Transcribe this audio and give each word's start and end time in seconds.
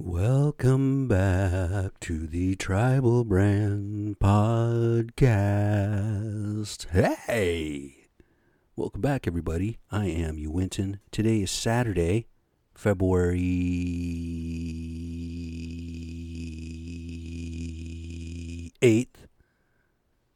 Welcome 0.00 1.08
back 1.08 1.98
to 2.02 2.28
the 2.28 2.54
Tribal 2.54 3.24
Brand 3.24 4.20
Podcast. 4.20 5.26
Hey! 6.90 8.06
Welcome 8.76 9.00
back, 9.00 9.26
everybody. 9.26 9.80
I 9.90 10.06
am 10.06 10.38
you, 10.38 10.52
Winton. 10.52 11.00
Today 11.10 11.42
is 11.42 11.50
Saturday, 11.50 12.28
February 12.76 13.40
8th, 18.80 19.26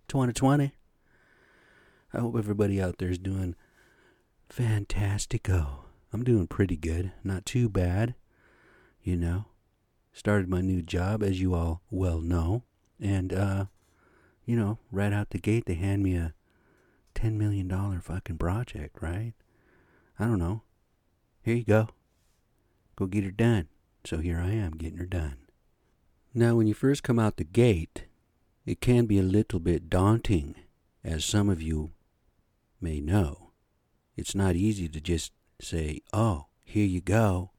2020. 0.08 0.72
I 2.12 2.18
hope 2.18 2.36
everybody 2.36 2.82
out 2.82 2.98
there 2.98 3.10
is 3.10 3.18
doing 3.18 3.54
fantastico. 4.50 5.84
I'm 6.12 6.24
doing 6.24 6.48
pretty 6.48 6.76
good. 6.76 7.12
Not 7.22 7.46
too 7.46 7.68
bad, 7.68 8.16
you 9.04 9.16
know 9.16 9.46
started 10.12 10.48
my 10.48 10.60
new 10.60 10.82
job, 10.82 11.22
as 11.22 11.40
you 11.40 11.54
all 11.54 11.82
well 11.90 12.20
know. 12.20 12.64
And, 13.00 13.32
uh, 13.32 13.64
you 14.44 14.56
know, 14.56 14.78
right 14.90 15.12
out 15.12 15.30
the 15.30 15.38
gate, 15.38 15.66
they 15.66 15.74
hand 15.74 16.02
me 16.02 16.16
a 16.16 16.34
$10 17.14 17.34
million 17.34 18.00
fucking 18.00 18.38
project, 18.38 19.00
right? 19.00 19.32
I 20.18 20.24
don't 20.24 20.38
know. 20.38 20.62
Here 21.42 21.56
you 21.56 21.64
go. 21.64 21.88
Go 22.96 23.06
get 23.06 23.24
her 23.24 23.30
done. 23.30 23.68
So 24.04 24.18
here 24.18 24.40
I 24.40 24.50
am, 24.50 24.72
getting 24.72 24.98
her 24.98 25.06
done. 25.06 25.36
Now, 26.34 26.56
when 26.56 26.66
you 26.66 26.74
first 26.74 27.02
come 27.02 27.18
out 27.18 27.36
the 27.36 27.44
gate, 27.44 28.06
it 28.64 28.80
can 28.80 29.06
be 29.06 29.18
a 29.18 29.22
little 29.22 29.60
bit 29.60 29.90
daunting, 29.90 30.54
as 31.04 31.24
some 31.24 31.48
of 31.48 31.60
you 31.60 31.90
may 32.80 33.00
know. 33.00 33.50
It's 34.16 34.34
not 34.34 34.56
easy 34.56 34.88
to 34.88 35.00
just 35.00 35.32
say, 35.60 36.00
oh, 36.12 36.46
here 36.64 36.86
you 36.86 37.00
go, 37.00 37.51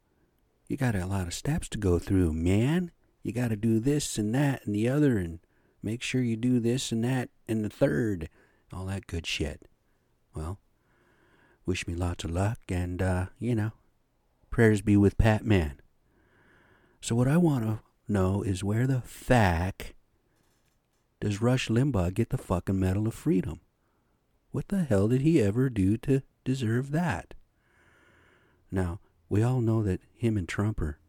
you 0.67 0.77
got 0.77 0.95
a 0.95 1.05
lot 1.05 1.27
of 1.27 1.33
steps 1.33 1.67
to 1.69 1.77
go 1.77 1.99
through, 1.99 2.33
man. 2.33 2.91
You 3.21 3.31
got 3.31 3.49
to 3.49 3.55
do 3.55 3.79
this 3.79 4.17
and 4.17 4.33
that 4.35 4.65
and 4.65 4.75
the 4.75 4.89
other, 4.89 5.17
and 5.17 5.39
make 5.81 6.01
sure 6.01 6.21
you 6.21 6.35
do 6.35 6.59
this 6.59 6.91
and 6.91 7.03
that 7.03 7.29
and 7.47 7.63
the 7.63 7.69
third, 7.69 8.29
all 8.71 8.85
that 8.85 9.07
good 9.07 9.25
shit. 9.25 9.67
Well, 10.35 10.59
wish 11.65 11.87
me 11.87 11.95
lots 11.95 12.23
of 12.23 12.31
luck, 12.31 12.59
and, 12.69 13.01
uh, 13.01 13.25
you 13.39 13.55
know, 13.55 13.71
prayers 14.49 14.81
be 14.81 14.97
with 14.97 15.17
Pat 15.17 15.45
Man. 15.45 15.79
So, 17.01 17.15
what 17.15 17.27
I 17.27 17.37
want 17.37 17.63
to 17.63 17.79
know 18.07 18.41
is 18.41 18.63
where 18.63 18.87
the 18.87 19.01
fuck 19.01 19.93
does 21.19 21.41
Rush 21.41 21.69
Limbaugh 21.69 22.13
get 22.13 22.29
the 22.29 22.37
fucking 22.37 22.79
Medal 22.79 23.07
of 23.07 23.13
Freedom? 23.13 23.61
What 24.51 24.67
the 24.67 24.83
hell 24.83 25.07
did 25.07 25.21
he 25.21 25.41
ever 25.41 25.69
do 25.69 25.97
to 25.97 26.21
deserve 26.43 26.91
that? 26.91 27.33
Now, 28.71 28.99
we 29.33 29.41
all 29.41 29.61
know 29.61 29.81
that 29.81 29.99
him 30.13 30.37
and 30.37 30.47
Trump 30.47 30.79
are 30.79 30.99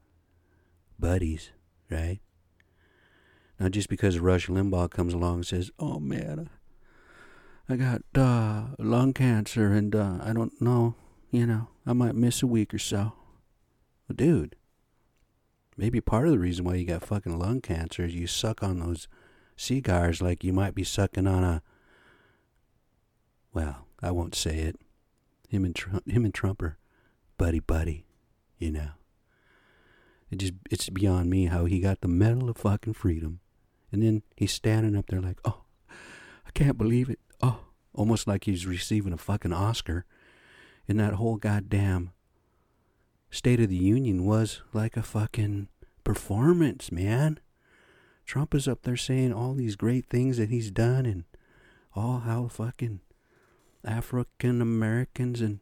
buddies, 0.98 1.50
right? 1.91 2.20
Now, 3.61 3.69
just 3.69 3.91
because 3.91 4.19
Rush 4.19 4.47
Limbaugh 4.47 4.91
comes 4.91 5.12
along 5.12 5.34
and 5.34 5.47
says, 5.47 5.70
"Oh 5.78 6.00
man, 6.00 6.48
I 7.69 7.77
got 7.77 8.00
uh, 8.14 8.69
lung 8.78 9.12
cancer 9.12 9.75
and 9.75 9.95
uh, 9.95 10.20
I 10.22 10.33
don't 10.33 10.58
know, 10.58 10.95
you 11.30 11.45
know, 11.45 11.69
I 11.84 11.92
might 11.92 12.14
miss 12.14 12.42
a 12.42 12.47
week 12.47 12.72
or 12.72 12.78
so," 12.78 13.12
well, 14.08 14.17
dude, 14.17 14.56
maybe 15.77 16.00
part 16.00 16.25
of 16.25 16.33
the 16.33 16.39
reason 16.39 16.64
why 16.64 16.77
you 16.77 16.86
got 16.86 17.05
fucking 17.05 17.39
lung 17.39 17.61
cancer 17.61 18.06
is 18.06 18.14
you 18.14 18.27
suck 18.27 18.62
on 18.62 18.78
those 18.78 19.06
cigars 19.55 20.22
like 20.22 20.42
you 20.42 20.55
might 20.55 20.75
be 20.75 20.83
sucking 20.83 21.27
on 21.27 21.45
a. 21.45 21.62
Well, 23.52 23.86
I 24.02 24.12
won't 24.12 24.34
say 24.34 24.61
it. 24.61 24.77
Him 25.47 25.67
and 25.67 25.77
Trump, 25.77 26.11
him 26.11 26.25
and 26.25 26.33
Trump 26.33 26.62
are 26.62 26.78
buddy 27.36 27.61
buddy 27.61 28.06
you 28.65 28.70
know. 28.70 28.91
It 30.31 30.39
just 30.39 30.55
it's 30.70 30.89
beyond 30.89 31.29
me 31.29 31.47
how 31.47 31.67
he 31.67 31.81
got 31.81 32.01
the 32.01 32.09
medal 32.09 32.48
of 32.48 32.57
fucking 32.57 32.95
freedom. 32.95 33.41
And 33.93 34.03
then 34.03 34.23
he's 34.37 34.53
standing 34.53 34.97
up 34.97 35.07
there 35.09 35.20
like, 35.20 35.39
"Oh, 35.45 35.65
I 35.91 36.51
can't 36.55 36.79
believe 36.79 37.11
it." 37.11 37.20
Oh, 37.42 37.61
almost 37.92 38.27
like 38.27 38.45
he's 38.45 38.67
receiving 38.67 39.13
a 39.13 39.19
fucking 39.19 39.52
Oscar. 39.52 40.07
And 40.89 40.98
that 40.98 41.14
whole 41.14 41.36
goddamn 41.36 42.13
State 43.30 43.61
of 43.61 43.69
the 43.69 43.77
Union 43.77 44.25
was 44.25 44.63
like 44.73 44.96
a 44.96 45.02
fucking 45.02 45.69
performance, 46.02 46.91
man. 46.91 47.41
Trump 48.25 48.55
is 48.55 48.67
up 48.67 48.83
there 48.83 48.96
saying 48.96 49.33
all 49.33 49.55
these 49.55 49.77
great 49.77 50.07
things 50.08 50.39
that 50.39 50.48
he's 50.48 50.70
done 50.70 51.05
and 51.05 51.25
all 51.95 52.20
how 52.20 52.48
fucking 52.48 53.01
African 53.85 54.63
Americans 54.63 55.41
and 55.41 55.61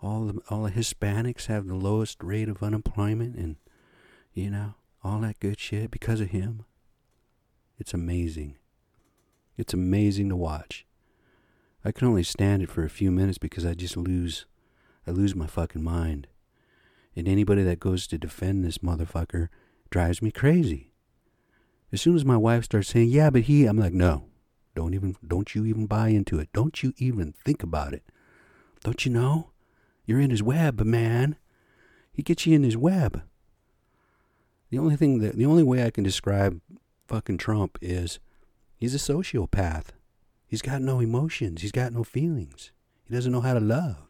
all 0.00 0.26
the 0.26 0.40
all 0.50 0.64
the 0.64 0.70
Hispanics 0.70 1.46
have 1.46 1.66
the 1.66 1.74
lowest 1.74 2.22
rate 2.22 2.48
of 2.48 2.62
unemployment 2.62 3.36
and 3.36 3.56
you 4.32 4.50
know 4.50 4.74
all 5.02 5.20
that 5.20 5.40
good 5.40 5.58
shit 5.58 5.90
because 5.90 6.20
of 6.20 6.30
him. 6.30 6.64
It's 7.78 7.94
amazing. 7.94 8.56
It's 9.56 9.74
amazing 9.74 10.28
to 10.28 10.36
watch. 10.36 10.86
I 11.84 11.92
can 11.92 12.08
only 12.08 12.24
stand 12.24 12.62
it 12.62 12.70
for 12.70 12.84
a 12.84 12.90
few 12.90 13.10
minutes 13.10 13.38
because 13.38 13.64
I 13.64 13.74
just 13.74 13.96
lose 13.96 14.46
I 15.06 15.10
lose 15.10 15.34
my 15.34 15.46
fucking 15.46 15.82
mind. 15.82 16.26
And 17.16 17.26
anybody 17.26 17.62
that 17.62 17.80
goes 17.80 18.06
to 18.08 18.18
defend 18.18 18.64
this 18.64 18.78
motherfucker 18.78 19.48
drives 19.90 20.22
me 20.22 20.30
crazy. 20.30 20.92
As 21.90 22.02
soon 22.02 22.14
as 22.14 22.24
my 22.24 22.36
wife 22.36 22.64
starts 22.64 22.88
saying, 22.88 23.08
"Yeah, 23.08 23.30
but 23.30 23.42
he," 23.42 23.64
I'm 23.64 23.78
like, 23.78 23.94
"No. 23.94 24.26
Don't 24.74 24.94
even 24.94 25.16
don't 25.26 25.56
you 25.56 25.64
even 25.64 25.86
buy 25.86 26.10
into 26.10 26.38
it. 26.38 26.50
Don't 26.52 26.84
you 26.84 26.92
even 26.98 27.32
think 27.44 27.64
about 27.64 27.92
it. 27.92 28.04
Don't 28.84 29.04
you 29.04 29.10
know? 29.10 29.50
You're 30.08 30.20
in 30.20 30.30
his 30.30 30.42
web, 30.42 30.80
man. 30.80 31.36
He 32.10 32.22
gets 32.22 32.46
you 32.46 32.56
in 32.56 32.62
his 32.62 32.78
web. 32.78 33.24
The 34.70 34.78
only 34.78 34.96
thing 34.96 35.18
that 35.18 35.36
the 35.36 35.44
only 35.44 35.62
way 35.62 35.84
I 35.84 35.90
can 35.90 36.02
describe 36.02 36.62
fucking 37.06 37.36
Trump 37.36 37.76
is 37.82 38.18
he's 38.74 38.94
a 38.94 38.98
sociopath. 39.12 39.88
He's 40.46 40.62
got 40.62 40.80
no 40.80 41.00
emotions. 41.00 41.60
He's 41.60 41.72
got 41.72 41.92
no 41.92 42.04
feelings. 42.04 42.72
He 43.04 43.14
doesn't 43.14 43.30
know 43.30 43.42
how 43.42 43.52
to 43.52 43.60
love. 43.60 44.08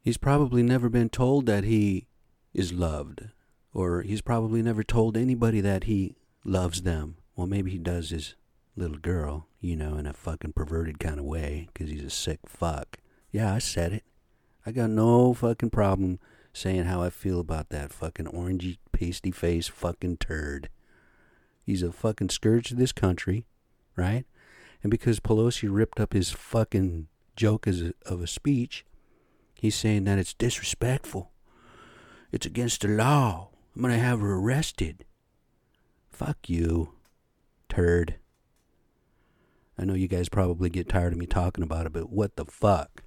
He's 0.00 0.16
probably 0.16 0.62
never 0.62 0.88
been 0.88 1.10
told 1.10 1.44
that 1.44 1.64
he 1.64 2.06
is 2.54 2.72
loved. 2.72 3.28
Or 3.74 4.00
he's 4.00 4.22
probably 4.22 4.62
never 4.62 4.82
told 4.82 5.18
anybody 5.18 5.60
that 5.60 5.84
he 5.84 6.16
loves 6.46 6.80
them. 6.80 7.18
Well, 7.36 7.46
maybe 7.46 7.70
he 7.70 7.78
does 7.78 8.08
his 8.08 8.36
little 8.74 8.96
girl, 8.96 9.48
you 9.60 9.76
know, 9.76 9.98
in 9.98 10.06
a 10.06 10.14
fucking 10.14 10.54
perverted 10.54 10.98
kind 10.98 11.18
of 11.18 11.26
way, 11.26 11.68
because 11.74 11.90
he's 11.90 12.04
a 12.04 12.08
sick 12.08 12.40
fuck. 12.46 12.96
Yeah, 13.30 13.52
I 13.52 13.58
said 13.58 13.92
it. 13.92 14.04
I 14.66 14.72
got 14.72 14.90
no 14.90 15.32
fucking 15.32 15.70
problem 15.70 16.18
saying 16.52 16.86
how 16.86 17.00
I 17.00 17.08
feel 17.08 17.38
about 17.38 17.68
that 17.68 17.92
fucking 17.92 18.26
orangey, 18.26 18.78
pasty 18.90 19.30
face 19.30 19.68
fucking 19.68 20.16
turd. 20.16 20.70
He's 21.62 21.84
a 21.84 21.92
fucking 21.92 22.30
scourge 22.30 22.68
to 22.68 22.74
this 22.74 22.90
country, 22.90 23.46
right? 23.94 24.24
And 24.82 24.90
because 24.90 25.20
Pelosi 25.20 25.68
ripped 25.70 26.00
up 26.00 26.14
his 26.14 26.32
fucking 26.32 27.06
joke 27.36 27.68
as 27.68 27.80
a, 27.80 27.92
of 28.06 28.20
a 28.20 28.26
speech, 28.26 28.84
he's 29.54 29.76
saying 29.76 30.02
that 30.04 30.18
it's 30.18 30.34
disrespectful. 30.34 31.30
It's 32.32 32.46
against 32.46 32.80
the 32.80 32.88
law. 32.88 33.50
I'm 33.76 33.82
gonna 33.82 33.98
have 33.98 34.18
her 34.18 34.34
arrested. 34.34 35.04
Fuck 36.10 36.48
you, 36.48 36.94
turd. 37.68 38.16
I 39.78 39.84
know 39.84 39.94
you 39.94 40.08
guys 40.08 40.28
probably 40.28 40.70
get 40.70 40.88
tired 40.88 41.12
of 41.12 41.18
me 41.20 41.26
talking 41.26 41.62
about 41.62 41.86
it, 41.86 41.92
but 41.92 42.10
what 42.10 42.34
the 42.34 42.46
fuck? 42.46 43.04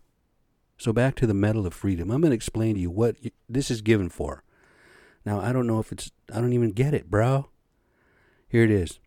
So 0.79 0.93
back 0.93 1.15
to 1.15 1.27
the 1.27 1.33
Medal 1.33 1.67
of 1.67 1.73
Freedom. 1.73 2.09
I'm 2.09 2.21
going 2.21 2.31
to 2.31 2.35
explain 2.35 2.75
to 2.75 2.81
you 2.81 2.89
what 2.89 3.17
this 3.49 3.69
is 3.69 3.81
given 3.81 4.07
for. 4.07 4.43
Now, 5.25 5.41
I 5.41 5.51
don't 5.51 5.67
know 5.67 5.79
if 5.79 5.91
it's, 5.91 6.09
I 6.33 6.39
don't 6.39 6.53
even 6.53 6.71
get 6.71 6.93
it, 6.93 7.11
bro. 7.11 7.49
Here 8.47 8.63
it 8.63 8.71
is. 8.71 8.99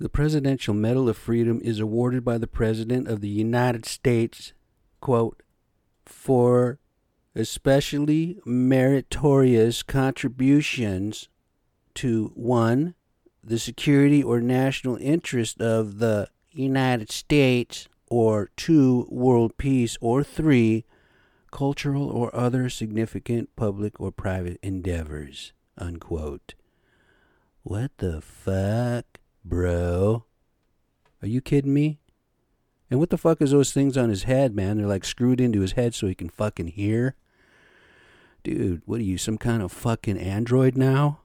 The 0.00 0.08
Presidential 0.08 0.74
Medal 0.74 1.08
of 1.08 1.16
Freedom 1.16 1.60
is 1.62 1.78
awarded 1.78 2.24
by 2.24 2.36
the 2.36 2.48
President 2.48 3.06
of 3.06 3.20
the 3.20 3.28
United 3.28 3.86
States, 3.86 4.52
quote, 5.00 5.40
for 6.04 6.80
especially 7.36 8.40
meritorious 8.44 9.84
contributions 9.84 11.28
to 11.94 12.32
one, 12.34 12.94
the 13.44 13.58
security 13.58 14.20
or 14.20 14.40
national 14.40 14.96
interest 14.96 15.60
of 15.60 15.98
the 15.98 16.28
United 16.50 17.12
States, 17.12 17.86
or 18.10 18.50
two, 18.56 19.06
world 19.08 19.56
peace, 19.56 19.96
or 20.00 20.22
three, 20.22 20.84
cultural 21.50 22.10
or 22.10 22.34
other 22.34 22.68
significant 22.68 23.54
public 23.56 23.98
or 24.00 24.12
private 24.12 24.58
endeavors. 24.62 25.52
Unquote. 25.78 26.54
What 27.62 27.92
the 27.98 28.20
fuck, 28.20 29.20
bro? 29.44 30.24
Are 31.22 31.28
you 31.28 31.40
kidding 31.40 31.74
me? 31.74 31.98
And 32.90 32.98
what 32.98 33.10
the 33.10 33.18
fuck 33.18 33.40
is 33.40 33.52
those 33.52 33.72
things 33.72 33.96
on 33.96 34.10
his 34.10 34.24
head, 34.24 34.54
man? 34.54 34.76
They're 34.76 34.86
like 34.86 35.04
screwed 35.04 35.40
into 35.40 35.60
his 35.60 35.72
head 35.72 35.94
so 35.94 36.06
he 36.06 36.14
can 36.14 36.28
fucking 36.28 36.68
hear? 36.68 37.14
Dude, 38.42 38.82
what 38.86 39.00
are 39.00 39.04
you, 39.04 39.18
some 39.18 39.38
kind 39.38 39.62
of 39.62 39.70
fucking 39.70 40.18
android 40.18 40.76
now? 40.76 41.20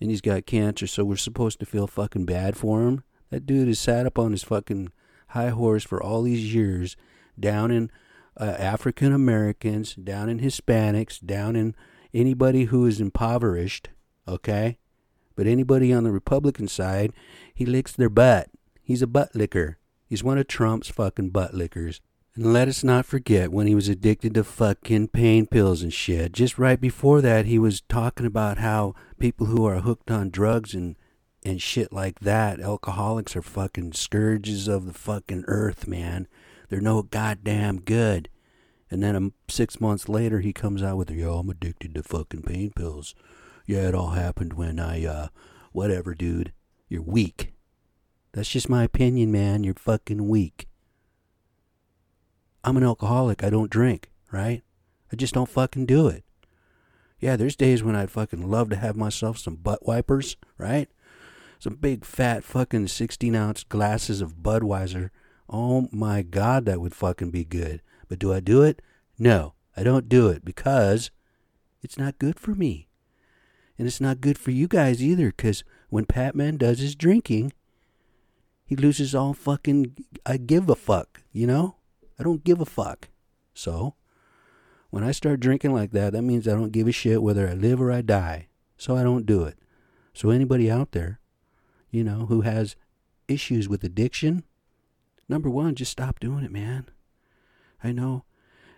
And 0.00 0.10
he's 0.10 0.20
got 0.20 0.46
cancer, 0.46 0.86
so 0.86 1.04
we're 1.04 1.16
supposed 1.16 1.58
to 1.60 1.66
feel 1.66 1.86
fucking 1.86 2.26
bad 2.26 2.56
for 2.56 2.82
him? 2.82 3.02
That 3.30 3.46
dude 3.46 3.68
is 3.68 3.80
sat 3.80 4.06
up 4.06 4.18
on 4.18 4.32
his 4.32 4.42
fucking 4.42 4.92
high 5.30 5.50
horse 5.50 5.84
for 5.84 6.02
all 6.02 6.22
these 6.22 6.54
years 6.54 6.96
down 7.38 7.70
in 7.70 7.90
uh, 8.38 8.56
African 8.58 9.12
Americans, 9.12 9.94
down 9.94 10.28
in 10.28 10.40
Hispanics, 10.40 11.24
down 11.24 11.56
in 11.56 11.74
anybody 12.14 12.64
who 12.64 12.86
is 12.86 13.00
impoverished, 13.00 13.90
okay? 14.26 14.78
But 15.36 15.46
anybody 15.46 15.92
on 15.92 16.04
the 16.04 16.12
Republican 16.12 16.68
side, 16.68 17.12
he 17.54 17.64
licks 17.64 17.92
their 17.92 18.08
butt. 18.08 18.50
He's 18.82 19.02
a 19.02 19.06
butt 19.06 19.34
licker. 19.34 19.78
He's 20.06 20.24
one 20.24 20.38
of 20.38 20.48
Trump's 20.48 20.88
fucking 20.88 21.30
butt 21.30 21.54
lickers. 21.54 22.00
And 22.34 22.52
let 22.52 22.68
us 22.68 22.84
not 22.84 23.06
forget 23.06 23.52
when 23.52 23.66
he 23.66 23.74
was 23.74 23.88
addicted 23.88 24.34
to 24.34 24.44
fucking 24.44 25.08
pain 25.08 25.46
pills 25.46 25.82
and 25.82 25.92
shit. 25.92 26.32
Just 26.32 26.58
right 26.58 26.80
before 26.80 27.20
that, 27.20 27.46
he 27.46 27.58
was 27.58 27.80
talking 27.82 28.26
about 28.26 28.58
how 28.58 28.94
people 29.18 29.46
who 29.46 29.64
are 29.64 29.80
hooked 29.80 30.10
on 30.10 30.30
drugs 30.30 30.74
and 30.74 30.96
and 31.44 31.60
shit 31.60 31.92
like 31.92 32.20
that, 32.20 32.60
alcoholics 32.60 33.34
are 33.34 33.42
fucking 33.42 33.92
scourges 33.92 34.68
of 34.68 34.86
the 34.86 34.92
fucking 34.92 35.44
earth, 35.46 35.86
man. 35.86 36.28
They're 36.68 36.80
no 36.80 37.02
goddamn 37.02 37.80
good. 37.80 38.28
And 38.90 39.02
then 39.02 39.16
um, 39.16 39.32
six 39.48 39.80
months 39.80 40.08
later, 40.08 40.40
he 40.40 40.52
comes 40.52 40.82
out 40.82 40.96
with, 40.96 41.10
"Yo, 41.10 41.38
I'm 41.38 41.48
addicted 41.48 41.94
to 41.94 42.02
fucking 42.02 42.42
pain 42.42 42.72
pills." 42.74 43.14
Yeah, 43.66 43.88
it 43.88 43.94
all 43.94 44.10
happened 44.10 44.54
when 44.54 44.80
I, 44.80 45.06
uh, 45.06 45.28
whatever, 45.72 46.14
dude. 46.14 46.52
You're 46.88 47.02
weak. 47.02 47.52
That's 48.32 48.48
just 48.48 48.68
my 48.68 48.82
opinion, 48.84 49.30
man. 49.30 49.64
You're 49.64 49.74
fucking 49.74 50.28
weak. 50.28 50.66
I'm 52.64 52.76
an 52.76 52.84
alcoholic. 52.84 53.42
I 53.44 53.50
don't 53.50 53.70
drink, 53.70 54.10
right? 54.32 54.62
I 55.12 55.16
just 55.16 55.34
don't 55.34 55.48
fucking 55.48 55.86
do 55.86 56.08
it. 56.08 56.24
Yeah, 57.20 57.36
there's 57.36 57.56
days 57.56 57.82
when 57.82 57.94
I'd 57.94 58.10
fucking 58.10 58.50
love 58.50 58.70
to 58.70 58.76
have 58.76 58.96
myself 58.96 59.38
some 59.38 59.56
butt 59.56 59.86
wipers, 59.86 60.36
right? 60.58 60.88
Some 61.60 61.74
big 61.74 62.06
fat 62.06 62.42
fucking 62.42 62.88
16 62.88 63.36
ounce 63.36 63.64
glasses 63.64 64.22
of 64.22 64.38
Budweiser. 64.38 65.10
Oh 65.46 65.88
my 65.92 66.22
god, 66.22 66.64
that 66.64 66.80
would 66.80 66.94
fucking 66.94 67.30
be 67.30 67.44
good. 67.44 67.82
But 68.08 68.18
do 68.18 68.32
I 68.32 68.40
do 68.40 68.62
it? 68.62 68.80
No, 69.18 69.52
I 69.76 69.82
don't 69.82 70.08
do 70.08 70.28
it 70.28 70.42
because 70.42 71.10
it's 71.82 71.98
not 71.98 72.18
good 72.18 72.40
for 72.40 72.54
me. 72.54 72.88
And 73.76 73.86
it's 73.86 74.00
not 74.00 74.22
good 74.22 74.38
for 74.38 74.50
you 74.50 74.68
guys 74.68 75.02
either, 75.02 75.26
because 75.26 75.62
when 75.90 76.06
Patman 76.06 76.56
does 76.56 76.78
his 76.78 76.94
drinking, 76.94 77.52
he 78.64 78.74
loses 78.74 79.14
all 79.14 79.34
fucking 79.34 79.96
I 80.24 80.38
give 80.38 80.70
a 80.70 80.74
fuck, 80.74 81.22
you 81.30 81.46
know? 81.46 81.76
I 82.18 82.22
don't 82.22 82.42
give 82.42 82.62
a 82.62 82.66
fuck. 82.66 83.10
So, 83.52 83.96
when 84.88 85.04
I 85.04 85.12
start 85.12 85.40
drinking 85.40 85.74
like 85.74 85.90
that, 85.92 86.14
that 86.14 86.22
means 86.22 86.48
I 86.48 86.52
don't 86.52 86.72
give 86.72 86.88
a 86.88 86.92
shit 86.92 87.22
whether 87.22 87.46
I 87.46 87.52
live 87.52 87.82
or 87.82 87.92
I 87.92 88.00
die. 88.00 88.48
So 88.78 88.96
I 88.96 89.02
don't 89.02 89.26
do 89.26 89.44
it. 89.44 89.58
So 90.14 90.30
anybody 90.30 90.70
out 90.70 90.92
there, 90.92 91.20
you 91.90 92.04
know, 92.04 92.26
who 92.26 92.42
has 92.42 92.76
issues 93.28 93.68
with 93.68 93.84
addiction, 93.84 94.44
number 95.28 95.48
one, 95.50 95.74
just 95.74 95.92
stop 95.92 96.20
doing 96.20 96.44
it, 96.44 96.52
man. 96.52 96.86
I 97.82 97.92
know 97.92 98.24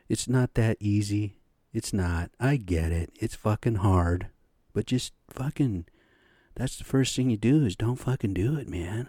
it's 0.08 0.28
not 0.28 0.54
that 0.54 0.76
easy. 0.80 1.38
It's 1.72 1.92
not. 1.92 2.30
I 2.38 2.56
get 2.56 2.92
it. 2.92 3.10
It's 3.18 3.34
fucking 3.34 3.76
hard. 3.76 4.28
But 4.72 4.86
just 4.86 5.12
fucking, 5.30 5.86
that's 6.54 6.76
the 6.76 6.84
first 6.84 7.16
thing 7.16 7.30
you 7.30 7.36
do 7.36 7.64
is 7.64 7.76
don't 7.76 7.96
fucking 7.96 8.34
do 8.34 8.56
it, 8.56 8.68
man. 8.68 9.08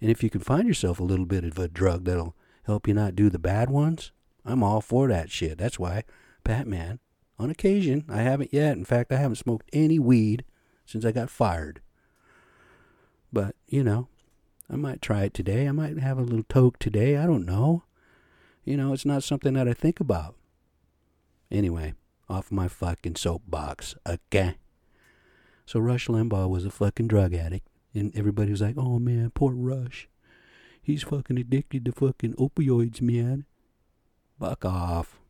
And 0.00 0.10
if 0.10 0.22
you 0.22 0.30
can 0.30 0.40
find 0.40 0.66
yourself 0.66 1.00
a 1.00 1.04
little 1.04 1.26
bit 1.26 1.44
of 1.44 1.58
a 1.58 1.68
drug 1.68 2.04
that'll 2.04 2.36
help 2.64 2.86
you 2.88 2.94
not 2.94 3.16
do 3.16 3.30
the 3.30 3.38
bad 3.38 3.70
ones, 3.70 4.12
I'm 4.44 4.62
all 4.62 4.80
for 4.80 5.08
that 5.08 5.30
shit. 5.30 5.58
That's 5.58 5.78
why, 5.78 6.04
Patman, 6.44 6.98
on 7.38 7.50
occasion, 7.50 8.04
I 8.08 8.22
haven't 8.22 8.52
yet. 8.52 8.76
In 8.76 8.84
fact, 8.84 9.12
I 9.12 9.16
haven't 9.16 9.36
smoked 9.36 9.68
any 9.72 9.98
weed 9.98 10.44
since 10.84 11.04
I 11.04 11.12
got 11.12 11.30
fired. 11.30 11.80
But, 13.34 13.56
you 13.66 13.82
know, 13.82 14.06
I 14.70 14.76
might 14.76 15.02
try 15.02 15.24
it 15.24 15.34
today. 15.34 15.66
I 15.66 15.72
might 15.72 15.98
have 15.98 16.18
a 16.18 16.22
little 16.22 16.44
toke 16.48 16.78
today. 16.78 17.16
I 17.16 17.26
don't 17.26 17.44
know. 17.44 17.82
You 18.64 18.76
know, 18.76 18.92
it's 18.92 19.04
not 19.04 19.24
something 19.24 19.54
that 19.54 19.68
I 19.68 19.74
think 19.74 19.98
about. 19.98 20.36
Anyway, 21.50 21.94
off 22.28 22.52
my 22.52 22.68
fucking 22.68 23.16
soapbox, 23.16 23.96
okay? 24.06 24.54
So 25.66 25.80
Rush 25.80 26.06
Limbaugh 26.06 26.48
was 26.48 26.64
a 26.64 26.70
fucking 26.70 27.08
drug 27.08 27.34
addict, 27.34 27.66
and 27.92 28.16
everybody 28.16 28.50
was 28.50 28.60
like, 28.60 28.76
"Oh 28.78 28.98
man, 28.98 29.30
poor 29.30 29.52
Rush, 29.52 30.08
he's 30.80 31.02
fucking 31.02 31.38
addicted 31.38 31.84
to 31.84 31.92
fucking 31.92 32.34
opioids, 32.34 33.02
man." 33.02 33.46
Fuck 34.38 34.64
off. 34.64 35.20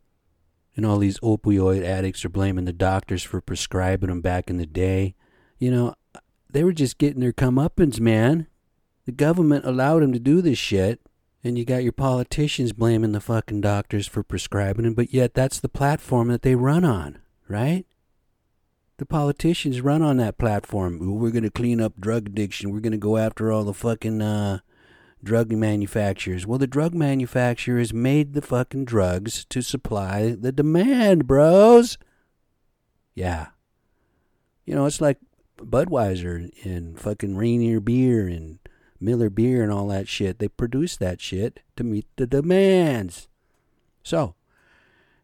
And 0.77 0.85
all 0.85 0.99
these 0.99 1.21
opioid 1.21 1.85
addicts 1.85 2.25
are 2.25 2.31
blaming 2.31 2.65
the 2.65 2.73
doctors 2.73 3.23
for 3.23 3.41
prescribing 3.41 4.09
them 4.09 4.21
back 4.21 4.51
in 4.51 4.59
the 4.59 4.67
day. 4.67 5.15
You 5.59 5.71
know, 5.71 5.95
they 6.55 6.63
were 6.63 6.73
just 6.73 6.99
getting 6.99 7.21
their 7.21 7.33
comeuppance, 7.33 7.99
man. 7.99 8.47
The 9.07 9.13
government 9.13 9.67
allowed 9.67 10.03
them 10.03 10.13
to 10.13 10.21
do 10.21 10.41
this 10.41 10.57
shit. 10.57 11.01
And 11.43 11.59
you 11.59 11.65
got 11.65 11.83
your 11.83 11.93
politicians 11.93 12.73
blaming 12.73 13.11
the 13.11 13.21
fucking 13.21 13.61
doctors 13.61 14.07
for 14.07 14.23
prescribing 14.23 14.85
them, 14.85 14.95
but 14.95 15.13
yet 15.13 15.35
that's 15.35 15.61
the 15.61 15.69
platform 15.69 16.29
that 16.29 16.41
they 16.41 16.55
run 16.55 16.85
on, 16.85 17.19
right? 17.49 17.85
The 18.97 19.05
politicians 19.05 19.83
run 19.83 20.01
on 20.01 20.17
that 20.19 20.39
platform. 20.39 21.19
We're 21.19 21.33
going 21.33 21.43
to 21.43 21.51
clean 21.51 21.81
up 21.81 22.01
drug 22.01 22.29
addiction. 22.29 22.71
We're 22.71 22.81
going 22.81 22.93
to 22.93 22.99
go 22.99 23.19
after 23.19 23.51
all 23.51 23.65
the 23.65 23.75
fucking 23.75 24.23
uh, 24.23 24.61
drug 25.23 25.51
manufacturers. 25.51 26.47
Well, 26.47 26.61
the 26.61 26.69
drug 26.69 26.95
manufacturers 26.95 27.93
made 27.93 28.33
the 28.33 28.41
fucking 28.41 28.85
drugs 28.85 29.45
to 29.47 29.61
supply 29.61 30.37
the 30.39 30.53
demand, 30.53 31.27
bros. 31.27 31.99
Yeah. 33.15 33.49
You 34.65 34.77
know, 34.77 34.87
it's 34.87 35.01
like 35.01 35.19
Budweiser 35.59 36.51
and 36.65 36.99
fucking 36.99 37.37
Rainier 37.37 37.81
beer 37.81 38.27
and 38.27 38.59
Miller 39.01 39.31
beer 39.31 39.63
and 39.63 39.73
all 39.73 39.89
that 39.89 40.09
shit. 40.09 40.39
They 40.39 40.49
produce 40.49 40.97
that 40.97 41.21
shit 41.21 41.61
to 41.77 41.85
meet 41.85 42.07
the 42.17 42.27
demands. 42.27 43.29
So, 44.03 44.35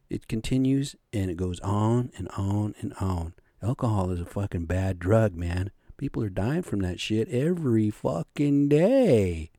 it 0.08 0.28
continues 0.28 0.96
and 1.12 1.30
it 1.30 1.36
goes 1.36 1.60
on 1.60 2.10
and 2.16 2.28
on 2.36 2.74
and 2.80 2.92
on. 3.00 3.34
Alcohol 3.62 4.10
is 4.10 4.20
a 4.20 4.26
fucking 4.26 4.66
bad 4.66 4.98
drug, 4.98 5.34
man. 5.34 5.70
People 5.96 6.22
are 6.22 6.30
dying 6.30 6.62
from 6.62 6.80
that 6.80 6.98
shit 6.98 7.28
every 7.28 7.90
fucking 7.90 8.68
day. 8.68 9.50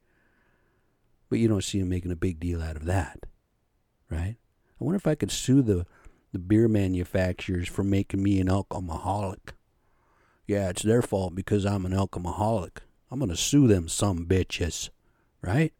But 1.30 1.40
you 1.40 1.48
don't 1.48 1.64
see 1.64 1.80
them 1.80 1.90
making 1.90 2.12
a 2.12 2.16
big 2.16 2.40
deal 2.40 2.62
out 2.62 2.76
of 2.76 2.86
that, 2.86 3.26
right? 4.10 4.38
I 4.38 4.84
wonder 4.84 4.98
if 4.98 5.08
I 5.08 5.16
could 5.16 5.32
sue 5.32 5.62
the, 5.62 5.86
the 6.34 6.40
beer 6.40 6.68
manufacturers 6.68 7.70
for 7.70 7.84
making 7.84 8.24
me 8.24 8.42
an 8.42 8.50
alcoholic. 8.50 9.54
Yeah, 10.48 10.70
it's 10.70 10.84
their 10.84 11.02
fault 11.02 11.36
because 11.36 11.66
I'm 11.66 11.86
an 11.86 11.94
alcoholic. 11.94 12.82
I'm 13.10 13.20
going 13.20 13.30
to 13.30 13.38
sue 13.38 13.68
them, 13.68 13.88
some 13.88 14.26
bitches, 14.26 14.90
right? 15.42 15.74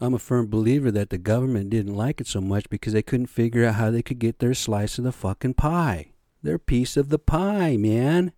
I'm 0.00 0.14
a 0.14 0.18
firm 0.18 0.46
believer 0.48 0.90
that 0.92 1.10
the 1.10 1.18
government 1.18 1.70
didn't 1.70 1.94
like 1.94 2.20
it 2.20 2.28
so 2.28 2.40
much 2.40 2.70
because 2.70 2.92
they 2.92 3.02
couldn't 3.02 3.26
figure 3.26 3.64
out 3.64 3.74
how 3.74 3.90
they 3.90 4.02
could 4.02 4.20
get 4.20 4.38
their 4.38 4.54
slice 4.54 4.98
of 4.98 5.04
the 5.04 5.12
fucking 5.12 5.54
pie. 5.54 6.12
Their 6.42 6.58
piece 6.58 6.96
of 6.96 7.08
the 7.08 7.18
pie, 7.18 7.76
man. 7.76 8.32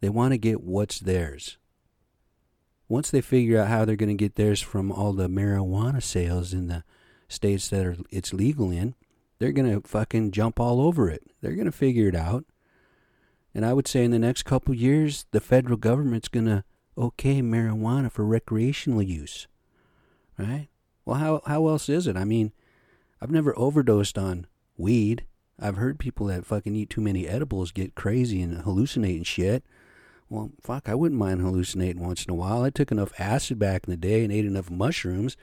They 0.00 0.08
want 0.08 0.32
to 0.32 0.38
get 0.38 0.62
what's 0.62 0.98
theirs. 0.98 1.58
Once 2.88 3.10
they 3.10 3.20
figure 3.20 3.58
out 3.60 3.68
how 3.68 3.84
they're 3.84 3.96
going 3.96 4.08
to 4.08 4.14
get 4.14 4.36
theirs 4.36 4.60
from 4.60 4.90
all 4.90 5.12
the 5.12 5.28
marijuana 5.28 6.02
sales 6.02 6.52
in 6.52 6.68
the 6.68 6.84
states 7.28 7.68
that 7.68 7.84
are 7.84 7.96
it's 8.10 8.32
legal 8.32 8.70
in, 8.70 8.94
they're 9.38 9.52
going 9.52 9.70
to 9.70 9.86
fucking 9.86 10.30
jump 10.30 10.58
all 10.58 10.80
over 10.80 11.10
it. 11.10 11.22
They're 11.40 11.54
going 11.54 11.66
to 11.66 11.72
figure 11.72 12.08
it 12.08 12.14
out. 12.14 12.44
And 13.54 13.64
I 13.64 13.72
would 13.72 13.86
say 13.86 14.04
in 14.04 14.10
the 14.10 14.18
next 14.18 14.42
couple 14.42 14.74
years, 14.74 15.26
the 15.30 15.40
federal 15.40 15.76
government's 15.76 16.28
going 16.28 16.46
to 16.46 16.64
okay 16.98 17.40
marijuana 17.40 18.10
for 18.10 18.24
recreational 18.24 19.02
use. 19.02 19.46
Right? 20.36 20.68
Well, 21.04 21.18
how 21.18 21.42
how 21.46 21.68
else 21.68 21.88
is 21.88 22.06
it? 22.06 22.16
I 22.16 22.24
mean, 22.24 22.52
I've 23.20 23.30
never 23.30 23.56
overdosed 23.58 24.18
on 24.18 24.46
weed. 24.76 25.24
I've 25.60 25.76
heard 25.76 25.98
people 26.00 26.26
that 26.26 26.46
fucking 26.46 26.74
eat 26.74 26.90
too 26.90 27.00
many 27.00 27.28
edibles 27.28 27.70
get 27.70 27.94
crazy 27.94 28.42
and 28.42 28.64
hallucinate 28.64 29.16
and 29.16 29.26
shit. 29.26 29.62
Well, 30.28 30.50
fuck, 30.60 30.88
I 30.88 30.94
wouldn't 30.94 31.20
mind 31.20 31.40
hallucinating 31.40 32.02
once 32.02 32.24
in 32.24 32.30
a 32.30 32.34
while. 32.34 32.62
I 32.62 32.70
took 32.70 32.90
enough 32.90 33.12
acid 33.20 33.58
back 33.58 33.84
in 33.86 33.90
the 33.90 33.96
day 33.96 34.24
and 34.24 34.32
ate 34.32 34.46
enough 34.46 34.70
mushrooms 34.70 35.36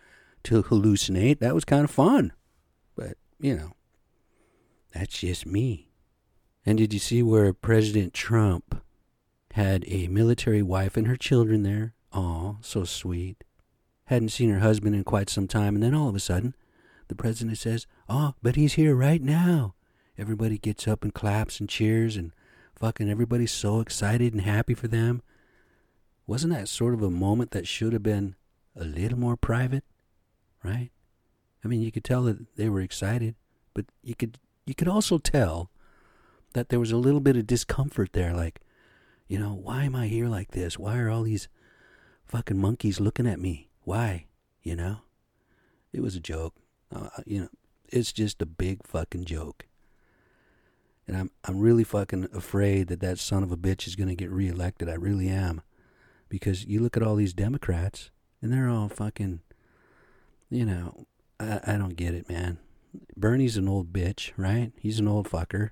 to 0.44 0.64
hallucinate. 0.64 1.40
That 1.40 1.56
was 1.56 1.64
kind 1.64 1.84
of 1.84 1.92
fun. 1.92 2.34
But, 2.96 3.18
you 3.40 3.56
know, 3.56 3.72
that's 4.94 5.20
just 5.20 5.46
me. 5.46 5.91
And 6.66 6.78
did 6.78 6.94
you 6.94 7.00
see 7.00 7.24
where 7.24 7.54
President 7.54 8.14
Trump 8.14 8.82
had 9.54 9.84
a 9.88 10.08
military 10.08 10.62
wife 10.62 10.96
and 10.96 11.08
her 11.08 11.16
children 11.16 11.64
there? 11.64 11.94
Aw, 12.14 12.56
so 12.62 12.84
sweet. 12.84 13.44
Hadn't 14.06 14.30
seen 14.30 14.50
her 14.50 14.60
husband 14.60 14.96
in 14.96 15.04
quite 15.04 15.30
some 15.30 15.48
time, 15.48 15.76
and 15.76 15.84
then 15.84 15.96
all 15.96 16.10
of 16.10 16.16
a 16.16 16.20
sudden, 16.20 16.54
the 17.08 17.16
president 17.16 17.58
says, 17.58 17.88
Oh, 18.08 18.36
but 18.42 18.56
he's 18.56 18.74
here 18.74 18.96
right 18.96 19.22
now. 19.22 19.76
Everybody 20.18 20.58
gets 20.58 20.88
up 20.88 21.04
and 21.04 21.14
claps 21.14 21.60
and 21.60 21.68
cheers, 21.68 22.16
and 22.16 22.32
fucking 22.76 23.10
everybody's 23.10 23.52
so 23.52 23.80
excited 23.80 24.34
and 24.34 24.44
happy 24.44 24.74
for 24.74 24.88
them. 24.88 25.22
Wasn't 26.28 26.54
that 26.54 26.70
sort 26.70 26.94
of 26.94 27.02
a 27.02 27.10
moment 27.10 27.52
that 27.52 27.68
should 27.68 27.94
have 27.94 28.04
been 28.04 28.36
a 28.76 28.84
little 28.84 29.18
more 29.18 29.36
private? 29.36 29.84
Right? 30.64 30.92
I 31.64 31.68
mean, 31.68 31.82
you 31.82 31.92
could 31.92 32.04
tell 32.04 32.24
that 32.24 32.56
they 32.56 32.70
were 32.70 32.82
excited, 32.82 33.36
but 33.74 33.86
you 34.04 34.16
could 34.16 34.38
you 34.66 34.76
could 34.76 34.88
also 34.88 35.18
tell 35.18 35.72
that 36.54 36.70
there 36.70 36.80
was 36.80 36.92
a 36.92 36.98
little 36.98 37.20
bit 37.20 37.38
of 37.38 37.48
discomfort 37.48 38.14
there, 38.14 38.34
like, 38.34 38.62
you 39.28 39.40
know, 39.40 39.54
why 39.54 39.86
am 39.86 39.96
I 39.96 40.08
here 40.08 40.28
like 40.28 40.52
this? 40.52 40.78
Why 40.78 40.98
are 40.98 41.10
all 41.10 41.24
these 41.24 41.48
fucking 42.26 42.58
monkeys 42.58 43.00
looking 43.00 43.28
at 43.28 43.40
me? 43.40 43.70
Why? 43.84 44.26
You 44.62 44.76
know? 44.76 44.98
It 45.94 46.02
was 46.02 46.16
a 46.16 46.20
joke. 46.20 46.56
Uh, 46.94 47.10
you 47.26 47.42
know, 47.42 47.50
it's 47.90 48.12
just 48.12 48.42
a 48.42 48.46
big 48.46 48.86
fucking 48.86 49.26
joke. 49.26 49.68
And 51.08 51.18
I'm 51.18 51.32
I'm 51.44 51.60
really 51.60 51.84
fucking 51.84 52.30
afraid 52.34 52.88
that 52.88 53.00
that 53.02 53.20
son 53.20 53.44
of 53.44 53.52
a 53.52 53.58
bitch 53.58 53.88
is 53.88 53.96
going 53.96 54.10
to 54.10 54.16
get 54.16 54.30
reelected. 54.30 54.88
I 54.88 54.94
really 54.94 55.28
am. 55.28 55.62
Because 56.30 56.66
you 56.66 56.80
look 56.80 56.96
at 56.96 57.04
all 57.04 57.16
these 57.16 57.34
Democrats 57.34 58.12
and 58.42 58.54
they're 58.54 58.70
all 58.70 58.88
fucking 58.88 59.42
you 60.50 60.66
know, 60.66 61.08
I 61.40 61.60
I 61.66 61.78
don't 61.78 61.96
get 61.96 62.14
it, 62.14 62.30
man. 62.30 62.60
Bernie's 63.16 63.58
an 63.58 63.68
old 63.68 63.92
bitch, 63.92 64.32
right? 64.38 64.72
He's 64.78 65.00
an 65.00 65.08
old 65.08 65.30
fucker. 65.30 65.72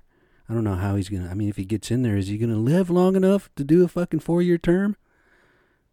I 0.50 0.52
don't 0.52 0.64
know 0.64 0.74
how 0.74 0.96
he's 0.96 1.08
gonna. 1.08 1.28
I 1.30 1.34
mean, 1.34 1.48
if 1.48 1.56
he 1.56 1.64
gets 1.64 1.92
in 1.92 2.02
there, 2.02 2.16
is 2.16 2.26
he 2.26 2.36
gonna 2.36 2.56
live 2.56 2.90
long 2.90 3.14
enough 3.14 3.48
to 3.54 3.62
do 3.62 3.84
a 3.84 3.88
fucking 3.88 4.18
four-year 4.18 4.58
term? 4.58 4.96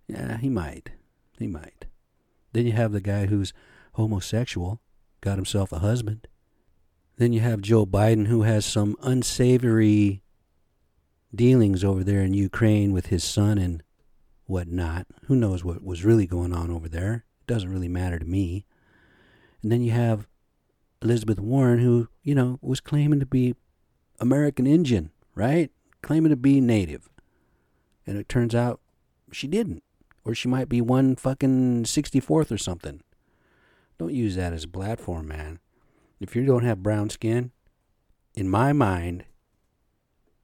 Yeah, 0.08 0.38
he 0.38 0.50
might. 0.50 0.90
He 1.38 1.46
might. 1.46 1.86
Then 2.54 2.66
you 2.66 2.72
have 2.72 2.92
the 2.92 3.00
guy 3.00 3.28
who's 3.28 3.54
homosexual, 3.94 4.82
got 5.22 5.38
himself 5.38 5.72
a 5.72 5.80
husband. 5.80 6.28
Then 7.18 7.34
you 7.34 7.40
have 7.42 7.62
Joe 7.62 7.86
Biden, 7.86 8.28
who 8.28 8.44
has 8.44 8.66
some 8.66 8.96
unsavory 9.04 10.24
dealings 11.36 11.84
over 11.84 12.04
there 12.04 12.22
in 12.22 12.34
Ukraine 12.34 12.94
with 12.94 13.08
his 13.08 13.24
son 13.24 13.60
and 13.60 13.84
whatnot. 14.46 15.06
Who 15.26 15.36
knows 15.36 15.64
what 15.64 15.84
was 15.84 16.04
really 16.04 16.26
going 16.26 16.54
on 16.54 16.72
over 16.72 16.90
there? 16.90 17.26
It 17.42 17.48
doesn't 17.48 17.72
really 17.72 17.90
matter 17.90 18.18
to 18.18 18.26
me. 18.26 18.66
And 19.62 19.72
then 19.72 19.84
you 19.84 19.92
have 19.92 20.28
Elizabeth 21.04 21.40
Warren, 21.40 21.78
who, 21.78 22.08
you 22.24 22.34
know, 22.34 22.58
was 22.64 22.80
claiming 22.80 23.20
to 23.20 23.26
be 23.28 23.54
American 24.20 24.68
Indian, 24.68 25.12
right? 25.36 25.72
Claiming 26.02 26.30
to 26.30 26.36
be 26.36 26.62
native. 26.62 27.10
And 28.06 28.18
it 28.18 28.30
turns 28.30 28.56
out 28.56 28.80
she 29.32 29.48
didn't. 29.48 29.84
Or 30.24 30.36
she 30.36 30.48
might 30.48 30.68
be 30.68 30.82
one 30.82 31.16
fucking 31.16 31.84
64th 31.84 32.52
or 32.52 32.58
something. 32.58 33.02
Don't 33.98 34.14
use 34.14 34.36
that 34.36 34.54
as 34.54 34.66
a 34.66 34.70
platform, 34.70 35.28
man. 35.28 35.60
If 36.20 36.36
you 36.36 36.46
don't 36.46 36.64
have 36.64 36.84
brown 36.84 37.10
skin, 37.10 37.52
in 38.36 38.50
my 38.50 38.74
mind, 38.74 39.26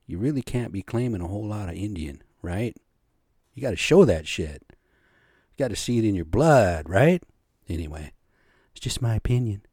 you 0.08 0.18
really 0.18 0.42
can't 0.42 0.72
be 0.72 0.82
claiming 0.82 1.22
a 1.22 1.28
whole 1.28 1.46
lot 1.46 1.70
of 1.70 1.76
Indian, 1.76 2.24
right? 2.42 2.76
You 3.54 3.62
got 3.62 3.72
to 3.72 3.76
show 3.76 4.06
that 4.06 4.28
shit. 4.28 4.64
You 4.70 5.58
got 5.58 5.70
to 5.70 5.76
see 5.76 6.00
it 6.00 6.06
in 6.06 6.16
your 6.16 6.26
blood, 6.26 6.90
right? 6.90 7.22
Anyway, 7.70 8.14
it's 8.72 8.82
just 8.82 9.02
my 9.02 9.16
opinion. 9.16 9.64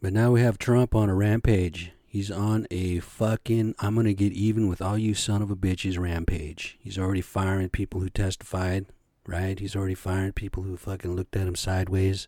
But 0.00 0.12
now 0.12 0.30
we 0.32 0.40
have 0.40 0.56
Trump 0.56 0.94
on 0.94 1.10
a 1.10 1.14
rampage. 1.14 1.92
He's 2.12 2.32
on 2.32 2.66
a 2.72 2.98
fucking 2.98 3.76
I'm 3.78 3.94
gonna 3.94 4.14
get 4.14 4.32
even 4.32 4.66
with 4.66 4.82
all 4.82 4.98
you 4.98 5.14
son 5.14 5.42
of 5.42 5.50
a 5.52 5.54
bitches 5.54 5.96
rampage. 5.96 6.76
He's 6.80 6.98
already 6.98 7.20
firing 7.20 7.68
people 7.68 8.00
who 8.00 8.10
testified, 8.10 8.86
right? 9.28 9.56
He's 9.56 9.76
already 9.76 9.94
firing 9.94 10.32
people 10.32 10.64
who 10.64 10.76
fucking 10.76 11.14
looked 11.14 11.36
at 11.36 11.46
him 11.46 11.54
sideways. 11.54 12.26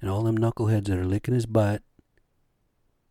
And 0.00 0.10
all 0.10 0.24
them 0.24 0.36
knuckleheads 0.36 0.86
that 0.86 0.98
are 0.98 1.04
licking 1.04 1.34
his 1.34 1.46
butt 1.46 1.82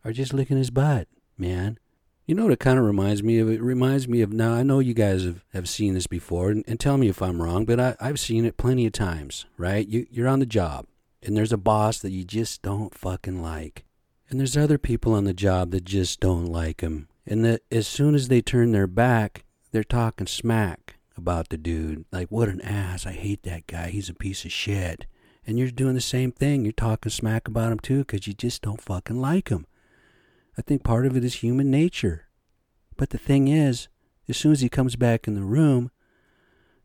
are 0.03 0.11
just 0.11 0.33
licking 0.33 0.57
his 0.57 0.69
butt, 0.69 1.07
man. 1.37 1.79
You 2.25 2.35
know 2.35 2.43
what 2.43 2.51
it 2.51 2.59
kind 2.59 2.77
of 2.77 2.83
reminds 2.83 3.23
me 3.23 3.39
of? 3.39 3.49
It 3.49 3.61
reminds 3.61 4.05
me 4.05 4.19
of 4.19 4.33
now. 4.33 4.53
I 4.53 4.63
know 4.63 4.79
you 4.79 4.93
guys 4.93 5.23
have, 5.23 5.45
have 5.53 5.69
seen 5.69 5.93
this 5.93 6.07
before, 6.07 6.49
and, 6.51 6.65
and 6.67 6.77
tell 6.77 6.97
me 6.97 7.07
if 7.07 7.21
I'm 7.21 7.41
wrong, 7.41 7.63
but 7.63 7.79
I, 7.79 7.95
I've 8.01 8.19
seen 8.19 8.43
it 8.43 8.57
plenty 8.57 8.85
of 8.85 8.91
times, 8.91 9.45
right? 9.57 9.87
You, 9.87 10.07
you're 10.11 10.27
on 10.27 10.39
the 10.39 10.45
job, 10.45 10.87
and 11.23 11.37
there's 11.37 11.53
a 11.53 11.57
boss 11.57 11.99
that 11.99 12.11
you 12.11 12.25
just 12.25 12.61
don't 12.61 12.93
fucking 12.93 13.41
like. 13.41 13.85
And 14.29 14.39
there's 14.39 14.58
other 14.58 14.77
people 14.77 15.13
on 15.13 15.25
the 15.25 15.34
job 15.34 15.72
that 15.72 15.86
just 15.86 16.20
don't 16.20 16.46
like 16.46 16.82
him. 16.82 17.08
And 17.25 17.46
that 17.46 17.62
as 17.72 17.88
soon 17.88 18.15
as 18.15 18.27
they 18.27 18.41
turn 18.41 18.72
their 18.72 18.88
back, 18.88 19.46
they're 19.72 19.84
talking 19.84 20.27
smack 20.27 20.98
about 21.17 21.50
the 21.50 21.58
dude. 21.58 22.05
Like, 22.12 22.29
what 22.29 22.50
an 22.50 22.62
ass. 22.62 23.05
I 23.05 23.13
hate 23.13 23.44
that 23.44 23.67
guy. 23.67 23.89
He's 23.89 24.10
a 24.10 24.13
piece 24.13 24.46
of 24.46 24.51
shit. 24.51 25.05
And 25.46 25.60
you're 25.60 25.70
doing 25.70 25.94
the 25.94 26.01
same 26.01 26.32
thing. 26.32 26.63
You're 26.63 26.72
talking 26.72 27.12
smack 27.12 27.48
about 27.48 27.72
him 27.72 27.79
too 27.79 28.00
because 28.00 28.25
you 28.25 28.34
just 28.34 28.62
don't 28.62 28.82
fucking 28.82 29.22
like 29.22 29.50
him. 29.50 29.67
I 30.58 30.62
think 30.62 30.84
part 30.84 31.05
of 31.05 31.15
it 31.15 31.24
is 31.24 31.36
human 31.36 31.70
nature. 31.70 32.27
But 32.98 33.12
the 33.12 33.17
thing 33.17 33.48
is, 33.48 33.88
as 34.27 34.38
soon 34.38 34.53
as 34.53 34.62
he 34.62 34.70
comes 34.70 34.96
back 34.96 35.27
in 35.27 35.36
the 35.36 35.44
room, 35.44 35.91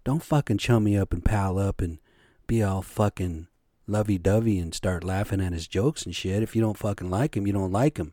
don't 0.04 0.22
fucking 0.22 0.58
chum 0.58 0.84
me 0.84 0.96
up 0.96 1.12
and 1.12 1.24
pal 1.24 1.58
up 1.58 1.80
and 1.80 1.98
be 2.46 2.62
all 2.62 2.82
fucking 2.82 3.46
lovey 3.90 4.18
dovey 4.18 4.58
and 4.58 4.74
start 4.74 5.04
laughing 5.04 5.40
at 5.40 5.52
his 5.52 5.68
jokes 5.68 6.04
and 6.04 6.14
shit. 6.14 6.42
If 6.42 6.54
you 6.54 6.62
don't 6.62 6.78
fucking 6.78 7.10
like 7.10 7.36
him, 7.36 7.46
you 7.46 7.52
don't 7.52 7.72
like 7.72 7.98
him. 7.98 8.12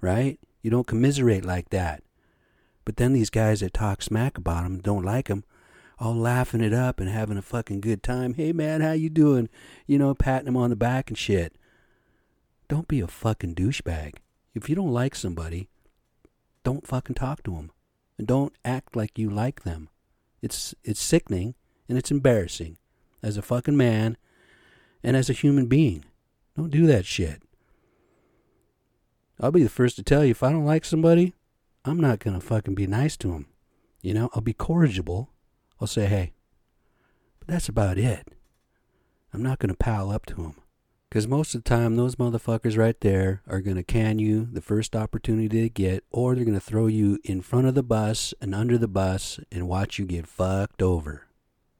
Right? 0.00 0.38
You 0.62 0.70
don't 0.70 0.86
commiserate 0.86 1.44
like 1.44 1.70
that. 1.70 2.02
But 2.84 2.96
then 2.96 3.12
these 3.12 3.30
guys 3.30 3.60
that 3.60 3.74
talk 3.74 4.02
smack 4.02 4.36
about 4.36 4.64
him, 4.64 4.80
don't 4.80 5.04
like 5.04 5.28
him, 5.28 5.44
all 5.98 6.14
laughing 6.14 6.60
it 6.60 6.74
up 6.74 7.00
and 7.00 7.08
having 7.08 7.38
a 7.38 7.42
fucking 7.42 7.80
good 7.80 8.02
time. 8.02 8.34
Hey 8.34 8.52
man, 8.52 8.80
how 8.80 8.92
you 8.92 9.08
doing? 9.08 9.48
You 9.86 9.98
know, 9.98 10.14
patting 10.14 10.48
him 10.48 10.56
on 10.56 10.70
the 10.70 10.76
back 10.76 11.08
and 11.08 11.18
shit. 11.18 11.56
Don't 12.68 12.88
be 12.88 13.00
a 13.00 13.06
fucking 13.06 13.54
douchebag. 13.54 14.14
If 14.54 14.68
you 14.68 14.74
don't 14.74 14.92
like 14.92 15.14
somebody, 15.14 15.68
don't 16.62 16.86
fucking 16.86 17.14
talk 17.14 17.42
to 17.44 17.52
them. 17.52 17.70
And 18.16 18.26
don't 18.26 18.54
act 18.64 18.96
like 18.96 19.18
you 19.18 19.28
like 19.28 19.62
them. 19.62 19.88
It's 20.40 20.74
it's 20.84 21.02
sickening 21.02 21.54
and 21.88 21.98
it's 21.98 22.10
embarrassing. 22.10 22.78
As 23.22 23.36
a 23.36 23.42
fucking 23.42 23.76
man 23.76 24.16
and 25.04 25.16
as 25.16 25.30
a 25.30 25.34
human 25.34 25.66
being. 25.66 26.04
Don't 26.56 26.70
do 26.70 26.86
that 26.86 27.04
shit. 27.04 27.42
I'll 29.38 29.52
be 29.52 29.62
the 29.62 29.68
first 29.68 29.96
to 29.96 30.02
tell 30.02 30.24
you 30.24 30.30
if 30.30 30.42
I 30.42 30.50
don't 30.50 30.64
like 30.64 30.84
somebody, 30.84 31.34
I'm 31.84 32.00
not 32.00 32.20
going 32.20 32.34
to 32.34 32.44
fucking 32.44 32.74
be 32.74 32.86
nice 32.86 33.16
to 33.18 33.28
them. 33.28 33.46
You 34.00 34.14
know, 34.14 34.30
I'll 34.34 34.40
be 34.40 34.54
corrigible. 34.54 35.30
I'll 35.80 35.86
say, 35.86 36.06
hey, 36.06 36.32
but 37.38 37.48
that's 37.48 37.68
about 37.68 37.98
it. 37.98 38.28
I'm 39.32 39.42
not 39.42 39.58
going 39.58 39.70
to 39.70 39.76
pal 39.76 40.10
up 40.10 40.24
to 40.26 40.34
them. 40.36 40.54
Because 41.08 41.28
most 41.28 41.54
of 41.54 41.62
the 41.62 41.68
time, 41.68 41.94
those 41.94 42.16
motherfuckers 42.16 42.76
right 42.76 43.00
there 43.00 43.42
are 43.46 43.60
going 43.60 43.76
to 43.76 43.82
can 43.82 44.18
you 44.18 44.48
the 44.50 44.60
first 44.60 44.96
opportunity 44.96 45.46
they 45.46 45.68
get, 45.68 46.04
or 46.10 46.34
they're 46.34 46.44
going 46.44 46.54
to 46.58 46.60
throw 46.60 46.86
you 46.86 47.18
in 47.22 47.40
front 47.40 47.66
of 47.66 47.74
the 47.74 47.82
bus 47.82 48.34
and 48.40 48.54
under 48.54 48.78
the 48.78 48.88
bus 48.88 49.38
and 49.52 49.68
watch 49.68 49.98
you 49.98 50.06
get 50.06 50.26
fucked 50.26 50.82
over. 50.82 51.26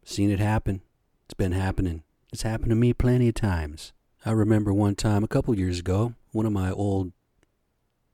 Seen 0.04 0.30
it 0.30 0.38
happen. 0.38 0.82
It's 1.24 1.34
been 1.34 1.52
happening. 1.52 2.02
It's 2.34 2.42
happened 2.42 2.70
to 2.70 2.74
me 2.74 2.92
plenty 2.92 3.28
of 3.28 3.34
times. 3.34 3.92
I 4.26 4.32
remember 4.32 4.74
one 4.74 4.96
time 4.96 5.22
a 5.22 5.28
couple 5.28 5.56
years 5.56 5.78
ago, 5.78 6.14
one 6.32 6.46
of 6.46 6.52
my 6.52 6.72
old 6.72 7.12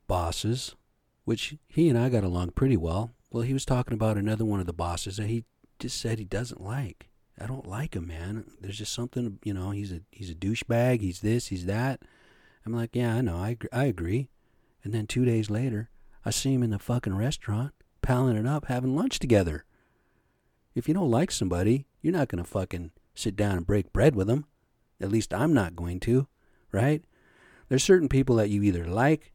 bosses, 0.09 0.77
which 1.25 1.57
he 1.69 1.89
and 1.89 1.97
I 1.97 2.11
got 2.11 2.23
along 2.23 2.50
pretty 2.50 2.77
well. 2.77 3.12
Well, 3.31 3.45
he 3.45 3.55
was 3.55 3.65
talking 3.65 3.95
about 3.95 4.19
another 4.19 4.45
one 4.45 4.61
of 4.61 4.67
the 4.67 4.75
bosses 4.75 5.17
that 5.17 5.29
he 5.29 5.47
just 5.79 5.99
said 5.99 6.19
he 6.19 6.27
doesn't 6.27 6.61
like. 6.61 7.09
I 7.41 7.47
don't 7.47 7.67
like 7.67 7.97
him, 7.97 8.09
man. 8.09 8.45
There's 8.61 8.77
just 8.77 8.93
something, 8.93 9.39
you 9.43 9.55
know. 9.55 9.71
He's 9.71 9.91
a 9.91 10.03
he's 10.12 10.29
a 10.29 10.35
douchebag. 10.35 11.00
He's 11.00 11.21
this. 11.21 11.47
He's 11.47 11.65
that. 11.65 12.03
I'm 12.67 12.75
like, 12.75 12.91
yeah, 12.93 13.15
I 13.15 13.23
know. 13.23 13.37
I 13.37 13.57
I 13.73 13.85
agree. 13.85 14.29
And 14.85 14.93
then 14.93 15.07
two 15.07 15.25
days 15.25 15.49
later, 15.49 15.89
I 16.27 16.31
see 16.31 16.53
him 16.53 16.62
in 16.62 16.73
the 16.73 16.79
fucking 16.79 17.17
restaurant, 17.17 17.73
palling 18.03 18.37
it 18.37 18.47
up, 18.47 18.67
having 18.67 18.95
lunch 18.95 19.19
together. 19.19 19.65
If 20.75 20.89
you 20.89 20.93
don't 20.93 21.11
like 21.11 21.31
somebody, 21.31 21.87
you're 22.03 22.12
not 22.12 22.29
gonna 22.29 22.45
fucking 22.45 22.91
sit 23.21 23.37
down 23.37 23.57
and 23.57 23.67
break 23.67 23.93
bread 23.93 24.15
with 24.15 24.27
them. 24.27 24.47
At 25.00 25.11
least 25.11 25.33
I'm 25.33 25.55
not 25.55 25.77
going 25.77 26.00
to, 26.00 26.27
right? 26.73 27.03
There's 27.69 27.85
certain 27.85 28.09
people 28.09 28.37
that 28.37 28.50
you 28.50 28.62
either 28.62 28.87
like 28.87 29.33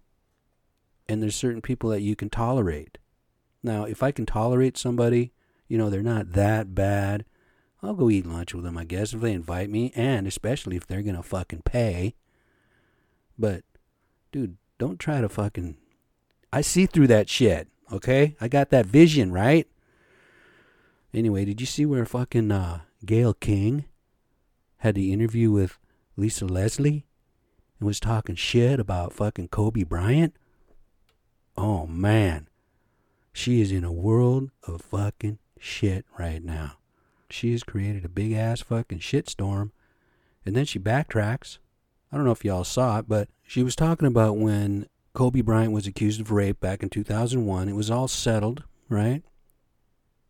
and 1.08 1.22
there's 1.22 1.36
certain 1.36 1.62
people 1.62 1.90
that 1.92 2.02
you 2.02 2.16
can 2.16 2.30
tolerate. 2.30 2.98
Now, 3.64 3.86
if 3.86 4.04
I 4.04 4.12
can 4.12 4.26
tolerate 4.26 4.78
somebody, 4.78 5.32
you 5.68 5.78
know, 5.78 5.90
they're 5.90 6.02
not 6.02 6.34
that 6.34 6.76
bad, 6.76 7.26
I'll 7.82 7.94
go 7.94 8.10
eat 8.10 8.26
lunch 8.26 8.54
with 8.54 8.64
them, 8.64 8.78
I 8.78 8.84
guess, 8.84 9.14
if 9.14 9.22
they 9.22 9.32
invite 9.32 9.70
me, 9.70 9.92
and 9.96 10.28
especially 10.28 10.76
if 10.76 10.88
they're 10.88 11.04
going 11.04 11.16
to 11.16 11.24
fucking 11.24 11.64
pay. 11.64 12.16
But, 13.38 13.64
dude, 14.32 14.58
don't 14.78 15.00
try 15.00 15.22
to 15.22 15.30
fucking. 15.30 15.78
I 16.52 16.62
see 16.62 16.86
through 16.86 17.08
that 17.08 17.30
shit, 17.30 17.68
okay? 17.92 18.36
I 18.40 18.48
got 18.48 18.70
that 18.70 18.86
vision, 18.86 19.32
right? 19.32 19.68
Anyway, 21.14 21.46
did 21.46 21.60
you 21.60 21.68
see 21.68 21.86
where 21.86 22.06
fucking 22.06 22.52
uh, 22.52 22.82
Gayle 23.06 23.34
King 23.34 23.86
had 24.78 24.96
the 24.96 25.14
interview 25.14 25.52
with 25.52 25.78
Lisa 26.18 26.46
Leslie 26.46 27.06
and 27.80 27.88
was 27.88 28.00
talking 28.00 28.36
shit 28.36 28.80
about 28.80 29.14
fucking 29.14 29.50
Kobe 29.50 29.84
Bryant. 29.84 30.36
Oh 31.58 31.88
man, 31.88 32.48
she 33.32 33.62
is 33.62 33.72
in 33.72 33.84
a 33.84 33.92
world 33.92 34.52
of 34.68 34.82
fucking 34.82 35.40
shit 35.60 36.06
right 36.18 36.44
now. 36.44 36.74
She 37.30 37.52
has 37.52 37.64
created 37.64 38.06
a 38.06 38.10
big 38.10 38.34
ass 38.34 38.62
fucking 38.62 39.00
shitstorm. 39.00 39.72
And 40.46 40.56
then 40.56 40.66
she 40.66 40.80
backtracks. 40.80 41.58
I 42.12 42.18
don't 42.18 42.26
know 42.26 42.32
if 42.32 42.46
y'all 42.46 42.64
saw 42.64 43.00
it, 43.00 43.06
but 43.08 43.30
she 43.44 43.64
was 43.64 43.76
talking 43.76 44.08
about 44.08 44.38
when 44.38 44.88
Kobe 45.14 45.42
Bryant 45.42 45.74
was 45.74 45.88
accused 45.88 46.22
of 46.22 46.32
rape 46.32 46.60
back 46.60 46.84
in 46.84 46.90
2001. 46.90 47.68
It 47.68 47.74
was 47.74 47.90
all 47.90 48.08
settled, 48.08 48.64
right? 48.90 49.24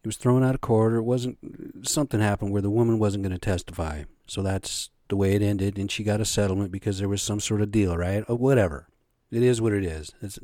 He 0.05 0.07
was 0.07 0.17
thrown 0.17 0.43
out 0.43 0.53
of 0.53 0.61
court, 0.61 0.93
or 0.93 0.97
it 0.97 1.01
wasn't 1.01 1.39
something 1.81 2.19
happened 2.19 2.51
where 2.51 2.61
the 2.61 2.69
woman 2.69 2.99
wasn't 2.99 3.23
going 3.23 3.33
to 3.33 3.39
testify. 3.39 4.03
So 4.27 4.43
that's 4.43 4.91
the 5.07 5.15
way 5.15 5.33
it 5.33 5.41
ended, 5.41 5.79
and 5.79 5.89
she 5.89 6.03
got 6.03 6.21
a 6.21 6.25
settlement 6.25 6.71
because 6.71 6.99
there 6.99 7.09
was 7.09 7.23
some 7.23 7.39
sort 7.39 7.59
of 7.59 7.71
deal, 7.71 7.97
right? 7.97 8.23
Or 8.27 8.35
whatever. 8.35 8.87
It 9.31 9.41
is 9.41 9.61
what 9.61 9.73
it 9.73 9.83
is. 9.83 10.11
It's, 10.21 10.37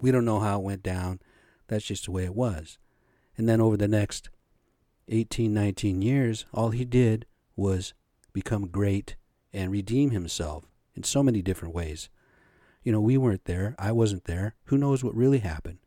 we 0.00 0.10
don't 0.10 0.24
know 0.24 0.40
how 0.40 0.58
it 0.58 0.64
went 0.64 0.82
down. 0.82 1.20
That's 1.68 1.84
just 1.84 2.06
the 2.06 2.10
way 2.10 2.24
it 2.24 2.34
was. 2.34 2.78
And 3.38 3.48
then 3.48 3.60
over 3.60 3.76
the 3.76 3.86
next 3.86 4.30
18, 5.06 5.54
19 5.54 6.02
years, 6.02 6.44
all 6.52 6.70
he 6.70 6.84
did 6.84 7.24
was 7.54 7.94
become 8.32 8.66
great 8.66 9.14
and 9.52 9.70
redeem 9.70 10.10
himself 10.10 10.64
in 10.96 11.04
so 11.04 11.22
many 11.22 11.40
different 11.40 11.72
ways. 11.72 12.08
You 12.82 12.90
know, 12.90 13.00
we 13.00 13.16
weren't 13.16 13.44
there. 13.44 13.76
I 13.78 13.92
wasn't 13.92 14.24
there. 14.24 14.56
Who 14.64 14.76
knows 14.76 15.04
what 15.04 15.14
really 15.14 15.38
happened? 15.38 15.78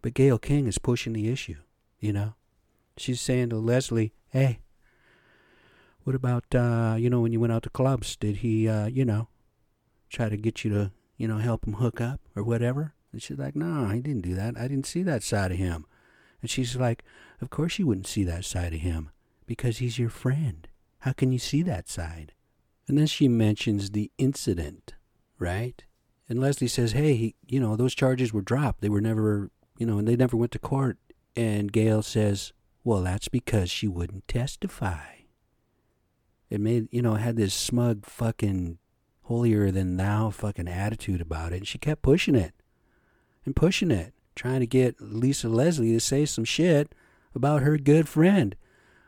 But 0.00 0.14
Gayle 0.14 0.38
King 0.38 0.66
is 0.66 0.78
pushing 0.78 1.12
the 1.12 1.28
issue, 1.28 1.56
you 2.02 2.12
know? 2.12 2.34
She's 2.98 3.22
saying 3.22 3.48
to 3.50 3.56
Leslie, 3.56 4.12
hey, 4.28 4.58
what 6.02 6.14
about, 6.14 6.44
uh, 6.54 6.96
you 6.98 7.08
know, 7.08 7.20
when 7.20 7.32
you 7.32 7.40
went 7.40 7.52
out 7.52 7.62
to 7.62 7.70
clubs, 7.70 8.16
did 8.16 8.38
he, 8.38 8.68
uh, 8.68 8.86
you 8.86 9.06
know, 9.06 9.28
try 10.10 10.28
to 10.28 10.36
get 10.36 10.64
you 10.64 10.70
to, 10.72 10.90
you 11.16 11.26
know, 11.26 11.38
help 11.38 11.66
him 11.66 11.74
hook 11.74 12.00
up 12.00 12.20
or 12.36 12.42
whatever? 12.42 12.92
And 13.12 13.22
she's 13.22 13.38
like, 13.38 13.56
no, 13.56 13.88
he 13.88 14.00
didn't 14.00 14.22
do 14.22 14.34
that. 14.34 14.58
I 14.58 14.68
didn't 14.68 14.86
see 14.86 15.02
that 15.04 15.22
side 15.22 15.52
of 15.52 15.58
him. 15.58 15.86
And 16.42 16.50
she's 16.50 16.76
like, 16.76 17.04
of 17.40 17.50
course 17.50 17.78
you 17.78 17.86
wouldn't 17.86 18.08
see 18.08 18.24
that 18.24 18.44
side 18.44 18.74
of 18.74 18.80
him 18.80 19.10
because 19.46 19.78
he's 19.78 19.98
your 19.98 20.10
friend. 20.10 20.66
How 21.00 21.12
can 21.12 21.32
you 21.32 21.38
see 21.38 21.62
that 21.62 21.88
side? 21.88 22.32
And 22.88 22.98
then 22.98 23.06
she 23.06 23.28
mentions 23.28 23.90
the 23.90 24.10
incident, 24.18 24.94
right? 25.38 25.84
And 26.28 26.40
Leslie 26.40 26.68
says, 26.68 26.92
hey, 26.92 27.14
he, 27.14 27.34
you 27.46 27.60
know, 27.60 27.76
those 27.76 27.94
charges 27.94 28.32
were 28.32 28.42
dropped. 28.42 28.80
They 28.80 28.88
were 28.88 29.00
never, 29.00 29.50
you 29.78 29.86
know, 29.86 29.98
and 29.98 30.08
they 30.08 30.16
never 30.16 30.36
went 30.36 30.52
to 30.52 30.58
court. 30.58 30.98
And 31.34 31.72
Gayle 31.72 32.02
says, 32.02 32.52
well, 32.84 33.02
that's 33.02 33.28
because 33.28 33.70
she 33.70 33.88
wouldn't 33.88 34.28
testify. 34.28 35.04
It 36.50 36.60
made, 36.60 36.88
you 36.90 37.00
know, 37.00 37.14
had 37.14 37.36
this 37.36 37.54
smug 37.54 38.04
fucking 38.04 38.78
holier 39.22 39.70
than 39.70 39.96
thou 39.96 40.30
fucking 40.30 40.68
attitude 40.68 41.20
about 41.20 41.52
it. 41.52 41.58
And 41.58 41.68
she 41.68 41.78
kept 41.78 42.02
pushing 42.02 42.34
it 42.34 42.52
and 43.46 43.56
pushing 43.56 43.90
it, 43.90 44.12
trying 44.34 44.60
to 44.60 44.66
get 44.66 45.00
Lisa 45.00 45.48
Leslie 45.48 45.92
to 45.92 46.00
say 46.00 46.26
some 46.26 46.44
shit 46.44 46.94
about 47.34 47.62
her 47.62 47.78
good 47.78 48.08
friend, 48.08 48.56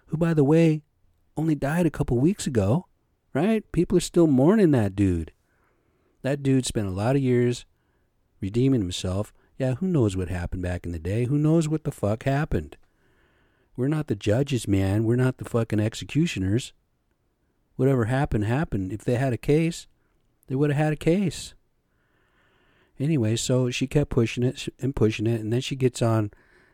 who, 0.07 0.17
by 0.17 0.33
the 0.33 0.45
way, 0.45 0.83
only 1.37 1.55
died 1.55 1.85
a 1.85 1.91
couple 1.91 2.17
weeks 2.19 2.47
ago, 2.47 2.87
right? 3.35 3.71
People 3.73 3.99
are 3.99 4.01
still 4.01 4.27
mourning 4.27 4.71
that 4.71 4.97
dude. 4.97 5.33
That 6.23 6.43
dude 6.43 6.65
spent 6.65 6.87
a 6.87 6.93
lot 6.93 7.17
of 7.17 7.23
years 7.23 7.67
redeeming 8.41 8.81
himself. 8.81 9.33
Yeah, 9.57 9.75
who 9.75 9.87
knows 9.87 10.17
what 10.17 10.29
happened 10.29 10.63
back 10.63 10.85
in 10.85 10.93
the 10.93 10.99
day? 10.99 11.25
Who 11.25 11.39
knows 11.39 11.69
what 11.69 11.85
the 11.85 11.93
fuck 11.93 12.25
happened? 12.25 12.77
We're 13.77 13.89
not 13.89 14.09
the 14.09 14.17
judges, 14.17 14.67
man. 14.69 15.05
We're 15.05 15.17
not 15.17 15.39
the 15.39 15.45
fucking 15.45 15.81
executioners. 15.81 16.73
Whatever 17.77 18.07
happened, 18.07 18.45
happened. 18.45 18.93
If 18.93 19.05
they 19.05 19.17
had 19.17 19.33
a 19.33 19.39
case, 19.39 19.87
they 20.47 20.55
would 20.55 20.71
have 20.71 20.79
had 20.79 20.93
a 20.93 20.97
case. 20.97 21.55
Anyway, 22.99 23.35
so 23.37 23.71
she 23.71 23.87
kept 23.87 24.11
pushing 24.11 24.45
it 24.45 24.69
and 24.81 24.95
pushing 24.95 25.27
it, 25.27 25.41
and 25.41 25.53
then 25.53 25.61
she 25.61 25.75
gets 25.75 26.01
on 26.01 26.31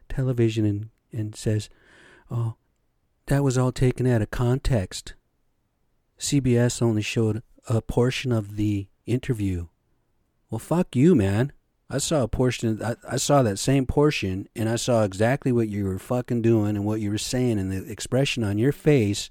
television 0.08 0.66
and, 0.66 0.90
and 1.12 1.34
says, 1.34 1.70
Oh, 2.30 2.56
that 3.26 3.42
was 3.42 3.56
all 3.56 3.72
taken 3.72 4.06
out 4.06 4.22
of 4.22 4.30
context. 4.30 5.14
CBS 6.18 6.82
only 6.82 7.02
showed 7.02 7.42
a 7.68 7.80
portion 7.80 8.32
of 8.32 8.56
the 8.56 8.88
interview. 9.06 9.68
Well, 10.50 10.58
fuck 10.58 10.94
you, 10.94 11.14
man. 11.14 11.52
I 11.92 11.98
saw 11.98 12.22
a 12.22 12.28
portion. 12.28 12.80
I, 12.82 12.94
I 13.08 13.16
saw 13.16 13.42
that 13.42 13.58
same 13.58 13.84
portion, 13.84 14.48
and 14.54 14.68
I 14.68 14.76
saw 14.76 15.02
exactly 15.02 15.50
what 15.50 15.68
you 15.68 15.84
were 15.84 15.98
fucking 15.98 16.40
doing 16.40 16.76
and 16.76 16.84
what 16.84 17.00
you 17.00 17.10
were 17.10 17.18
saying, 17.18 17.58
and 17.58 17.72
the 17.72 17.90
expression 17.90 18.44
on 18.44 18.58
your 18.58 18.70
face 18.70 19.28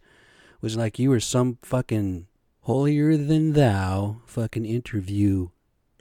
was 0.60 0.76
like 0.76 1.00
you 1.00 1.10
were 1.10 1.22
some 1.22 1.58
fucking 1.62 2.28
holier 2.64 3.16
than 3.16 3.54
thou 3.54 4.22
fucking 4.26 4.66
interviewer. 4.66 5.52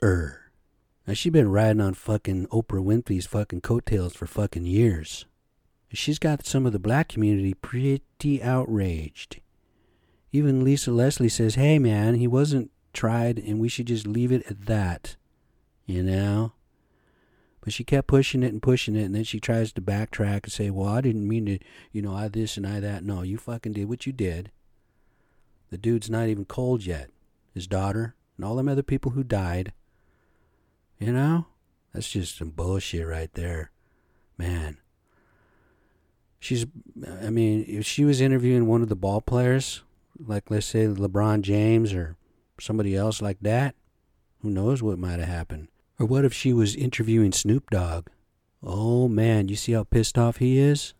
Now 0.01 1.13
she's 1.13 1.31
been 1.31 1.49
riding 1.49 1.81
on 1.81 1.93
fucking 1.93 2.47
Oprah 2.47 2.83
Winfrey's 2.83 3.25
fucking 3.25 3.61
coattails 3.61 4.13
for 4.13 4.27
fucking 4.27 4.65
years. 4.65 5.25
She's 5.93 6.19
got 6.19 6.45
some 6.45 6.65
of 6.65 6.73
the 6.73 6.77
black 6.77 7.07
community 7.07 7.53
pretty 7.53 8.43
outraged. 8.43 9.39
Even 10.31 10.63
Lisa 10.63 10.91
Leslie 10.91 11.29
says, 11.29 11.55
"Hey 11.55 11.79
man, 11.79 12.15
he 12.15 12.27
wasn't 12.27 12.69
tried, 12.93 13.39
and 13.39 13.59
we 13.59 13.69
should 13.69 13.87
just 13.87 14.05
leave 14.05 14.31
it 14.31 14.43
at 14.51 14.65
that." 14.67 15.15
You 15.89 16.03
know. 16.03 16.51
But 17.61 17.73
she 17.73 17.83
kept 17.83 18.07
pushing 18.07 18.43
it 18.43 18.53
and 18.53 18.61
pushing 18.61 18.95
it, 18.95 19.05
and 19.05 19.15
then 19.15 19.23
she 19.23 19.39
tries 19.39 19.73
to 19.73 19.81
backtrack 19.81 20.43
and 20.43 20.51
say, 20.51 20.69
"Well, 20.69 20.87
I 20.87 21.01
didn't 21.01 21.27
mean 21.27 21.47
to, 21.47 21.57
you 21.91 22.03
know, 22.03 22.13
I 22.13 22.27
this 22.27 22.57
and 22.57 22.67
I 22.67 22.79
that." 22.79 23.03
No, 23.03 23.23
you 23.23 23.39
fucking 23.39 23.73
did 23.73 23.89
what 23.89 24.05
you 24.05 24.13
did. 24.13 24.51
The 25.71 25.79
dude's 25.79 26.07
not 26.07 26.27
even 26.27 26.45
cold 26.45 26.85
yet. 26.85 27.09
His 27.55 27.65
daughter 27.65 28.13
and 28.37 28.45
all 28.45 28.55
them 28.55 28.67
other 28.67 28.83
people 28.83 29.13
who 29.13 29.23
died. 29.23 29.73
You 30.99 31.11
know? 31.11 31.47
That's 31.91 32.11
just 32.11 32.37
some 32.37 32.51
bullshit 32.51 33.07
right 33.07 33.33
there. 33.33 33.71
Man. 34.37 34.77
She's, 36.39 36.67
I 37.23 37.31
mean, 37.31 37.65
if 37.67 37.83
she 37.83 38.05
was 38.05 38.21
interviewing 38.21 38.67
one 38.67 38.83
of 38.83 38.89
the 38.89 38.95
ball 38.95 39.21
players, 39.21 39.81
like 40.19 40.51
let's 40.51 40.67
say 40.67 40.85
LeBron 40.85 41.41
James 41.41 41.93
or 41.93 42.15
somebody 42.59 42.95
else 42.95 43.23
like 43.23 43.39
that, 43.41 43.73
who 44.41 44.51
knows 44.51 44.83
what 44.83 44.99
might 44.99 45.19
have 45.19 45.27
happened. 45.27 45.67
Or 45.99 46.05
what 46.05 46.23
if 46.23 46.33
she 46.33 46.53
was 46.53 46.75
interviewing 46.75 47.33
Snoop 47.33 47.69
Dogg? 47.69 48.07
Oh 48.63 49.09
man, 49.09 49.49
you 49.49 49.55
see 49.55 49.73
how 49.73 49.83
pissed 49.83 50.17
off 50.17 50.37
he 50.37 50.57
is? 50.57 50.93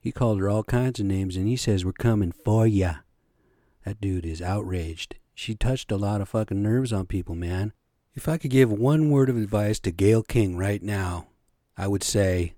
He 0.00 0.12
called 0.12 0.40
her 0.40 0.48
all 0.48 0.64
kinds 0.64 0.98
of 0.98 1.06
names 1.06 1.36
and 1.36 1.46
he 1.46 1.56
says, 1.56 1.84
We're 1.84 1.92
coming 1.92 2.32
for 2.32 2.66
ya. 2.66 2.96
That 3.84 4.00
dude 4.00 4.24
is 4.24 4.40
outraged. 4.40 5.16
She 5.34 5.54
touched 5.54 5.92
a 5.92 5.96
lot 5.96 6.20
of 6.20 6.30
fucking 6.30 6.62
nerves 6.62 6.92
on 6.92 7.06
people, 7.06 7.34
man. 7.34 7.72
If 8.14 8.28
I 8.28 8.38
could 8.38 8.50
give 8.50 8.72
one 8.72 9.10
word 9.10 9.28
of 9.28 9.36
advice 9.36 9.78
to 9.80 9.90
Gayle 9.90 10.22
King 10.22 10.56
right 10.56 10.82
now, 10.82 11.28
I 11.76 11.86
would 11.86 12.02
say 12.02 12.54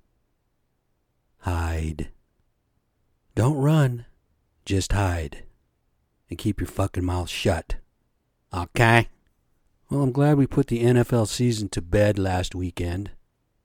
hide. 1.39 2.09
Don't 3.35 3.57
run, 3.57 4.07
just 4.65 4.93
hide. 4.93 5.45
And 6.31 6.39
keep 6.39 6.61
your 6.61 6.69
fucking 6.69 7.05
mouth 7.05 7.29
shut. 7.29 7.77
Okay? 8.55 9.09
Well, 9.93 10.05
I'm 10.05 10.13
glad 10.13 10.39
we 10.39 10.47
put 10.47 10.69
the 10.69 10.85
NFL 10.85 11.29
season 11.29 11.69
to 11.69 11.83
bed 11.83 12.19
last 12.19 12.55
weekend. 12.55 13.11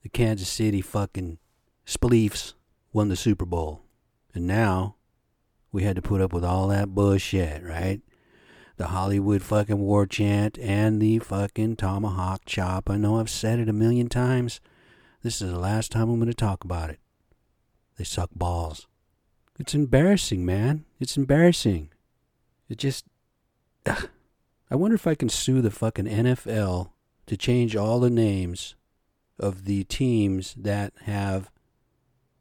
The 0.03 0.09
Kansas 0.09 0.49
City 0.49 0.81
fucking 0.81 1.37
Spleefs 1.85 2.53
won 2.91 3.07
the 3.07 3.15
Super 3.15 3.45
Bowl. 3.45 3.83
And 4.33 4.45
now 4.45 4.97
we 5.71 5.83
had 5.83 5.95
to 5.95 6.01
put 6.01 6.19
up 6.19 6.33
with 6.33 6.43
all 6.43 6.67
that 6.67 6.89
bullshit, 6.89 7.63
right? 7.63 8.01
The 8.75 8.87
Hollywood 8.87 9.41
fucking 9.41 9.79
war 9.79 10.05
chant 10.05 10.59
and 10.59 11.01
the 11.01 11.19
fucking 11.19 11.77
tomahawk 11.77 12.41
chop. 12.45 12.89
I 12.89 12.97
know 12.97 13.21
I've 13.21 13.29
said 13.29 13.59
it 13.59 13.69
a 13.69 13.73
million 13.73 14.09
times. 14.09 14.59
This 15.23 15.41
is 15.41 15.49
the 15.49 15.57
last 15.57 15.93
time 15.93 16.09
I'm 16.09 16.19
going 16.19 16.27
to 16.27 16.33
talk 16.33 16.65
about 16.65 16.89
it. 16.89 16.99
They 17.97 18.03
suck 18.03 18.31
balls. 18.35 18.85
It's 19.57 19.73
embarrassing, 19.73 20.45
man. 20.45 20.83
It's 20.99 21.15
embarrassing. 21.15 21.89
It 22.67 22.79
just. 22.79 23.05
Ugh. 23.85 24.09
I 24.69 24.75
wonder 24.75 24.95
if 24.95 25.07
I 25.07 25.15
can 25.15 25.29
sue 25.29 25.61
the 25.61 25.71
fucking 25.71 26.05
NFL 26.05 26.91
to 27.27 27.37
change 27.37 27.75
all 27.75 27.99
the 27.99 28.09
names 28.09 28.75
of 29.39 29.63
the 29.63 29.85
teams 29.85 30.53
that 30.57 30.93
have 31.03 31.49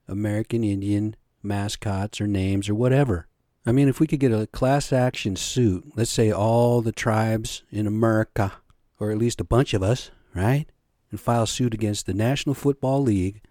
American 0.08 0.64
Indian 0.64 1.14
mascots 1.42 2.20
or 2.20 2.26
names 2.26 2.68
or 2.68 2.74
whatever. 2.74 3.28
I 3.64 3.72
mean, 3.72 3.88
if 3.88 4.00
we 4.00 4.06
could 4.06 4.20
get 4.20 4.32
a 4.32 4.46
class 4.48 4.92
action 4.92 5.36
suit, 5.36 5.92
let's 5.96 6.10
say 6.10 6.32
all 6.32 6.82
the 6.82 6.92
tribes 6.92 7.62
in 7.70 7.86
America, 7.86 8.52
or 8.98 9.10
at 9.10 9.18
least 9.18 9.40
a 9.40 9.44
bunch 9.44 9.72
of 9.72 9.82
us, 9.82 10.10
right? 10.34 10.66
And 11.10 11.20
file 11.20 11.46
suit 11.46 11.74
against 11.74 12.06
the 12.06 12.14
National 12.14 12.54
Football 12.54 13.02
League 13.02 13.42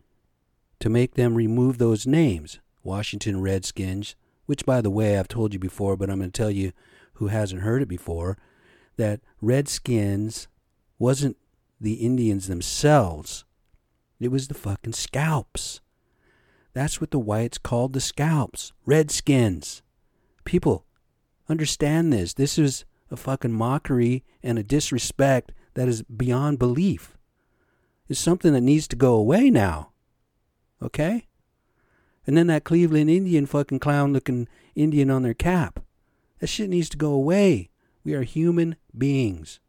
to 0.79 0.89
make 0.89 1.15
them 1.15 1.35
remove 1.35 1.77
those 1.77 2.05
names. 2.05 2.59
Washington 2.83 3.41
Redskins, 3.41 4.15
which, 4.45 4.65
by 4.65 4.81
the 4.81 4.89
way, 4.89 5.17
I've 5.17 5.27
told 5.27 5.53
you 5.53 5.59
before, 5.59 5.95
but 5.95 6.09
I'm 6.09 6.19
going 6.19 6.31
to 6.31 6.37
tell 6.37 6.51
you 6.51 6.71
who 7.13 7.27
hasn't 7.27 7.61
heard 7.61 7.81
it 7.81 7.87
before, 7.87 8.37
that 8.97 9.21
Redskins 9.41 10.47
wasn't 10.99 11.37
the 11.79 11.95
Indians 11.95 12.47
themselves. 12.47 13.45
It 14.19 14.29
was 14.29 14.47
the 14.47 14.53
fucking 14.53 14.93
scalps. 14.93 15.81
That's 16.73 16.99
what 16.99 17.11
the 17.11 17.19
whites 17.19 17.57
called 17.57 17.93
the 17.93 18.01
scalps. 18.01 18.73
Redskins. 18.85 19.81
People, 20.43 20.85
understand 21.47 22.11
this. 22.11 22.33
This 22.33 22.57
is 22.57 22.85
a 23.11 23.17
fucking 23.17 23.51
mockery 23.51 24.23
and 24.43 24.57
a 24.57 24.63
disrespect 24.63 25.51
that 25.73 25.87
is 25.87 26.03
beyond 26.03 26.59
belief. 26.59 27.17
It's 28.07 28.19
something 28.19 28.53
that 28.53 28.61
needs 28.61 28.87
to 28.89 28.95
go 28.95 29.15
away 29.15 29.49
now. 29.49 29.91
Okay? 30.81 31.27
And 32.27 32.35
then 32.37 32.47
that 32.47 32.63
Cleveland 32.63 33.09
Indian 33.09 33.45
fucking 33.45 33.79
clown 33.79 34.13
looking 34.13 34.47
Indian 34.75 35.09
on 35.09 35.23
their 35.23 35.33
cap. 35.33 35.79
That 36.39 36.47
shit 36.47 36.69
needs 36.69 36.89
to 36.89 36.97
go 36.97 37.11
away. 37.11 37.69
We 38.05 38.13
are 38.13 38.23
human 38.23 38.77
beings. 38.97 39.59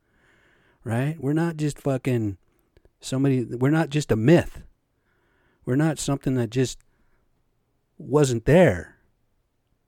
Right? 0.85 1.17
We're 1.19 1.33
not 1.33 1.57
just 1.57 1.81
fucking 1.81 2.39
somebody, 3.01 3.45
we're 3.45 3.71
not 3.71 3.91
just 3.91 4.13
a 4.13 4.17
myth. 4.17 4.63
We're 5.65 5.75
not 5.75 5.99
something 5.99 6.35
that 6.35 6.51
just 6.51 6.79
wasn't 7.99 8.45
there. 8.45 8.99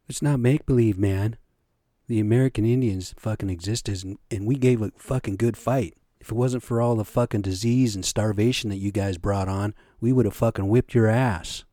It's 0.09 0.23
not 0.23 0.41
make 0.41 0.67
believe, 0.67 0.99
man. 0.99 1.37
The 2.09 2.19
American 2.19 2.65
Indians 2.65 3.15
fucking 3.19 3.51
existed 3.51 4.03
and, 4.03 4.19
and 4.31 4.47
we 4.47 4.57
gave 4.57 4.83
a 4.83 4.91
fucking 4.97 5.37
good 5.37 5.57
fight. 5.57 5.95
If 6.21 6.31
it 6.33 6.35
wasn't 6.35 6.63
for 6.63 6.81
all 6.81 6.97
the 6.97 7.05
fucking 7.05 7.43
disease 7.43 7.95
and 7.95 8.05
starvation 8.05 8.71
that 8.71 8.79
you 8.79 8.91
guys 8.91 9.19
brought 9.19 9.49
on, 9.49 9.75
we 10.01 10.13
would 10.13 10.25
have 10.25 10.35
fucking 10.35 10.69
whipped 10.69 10.95
your 10.95 11.07
ass. 11.07 11.65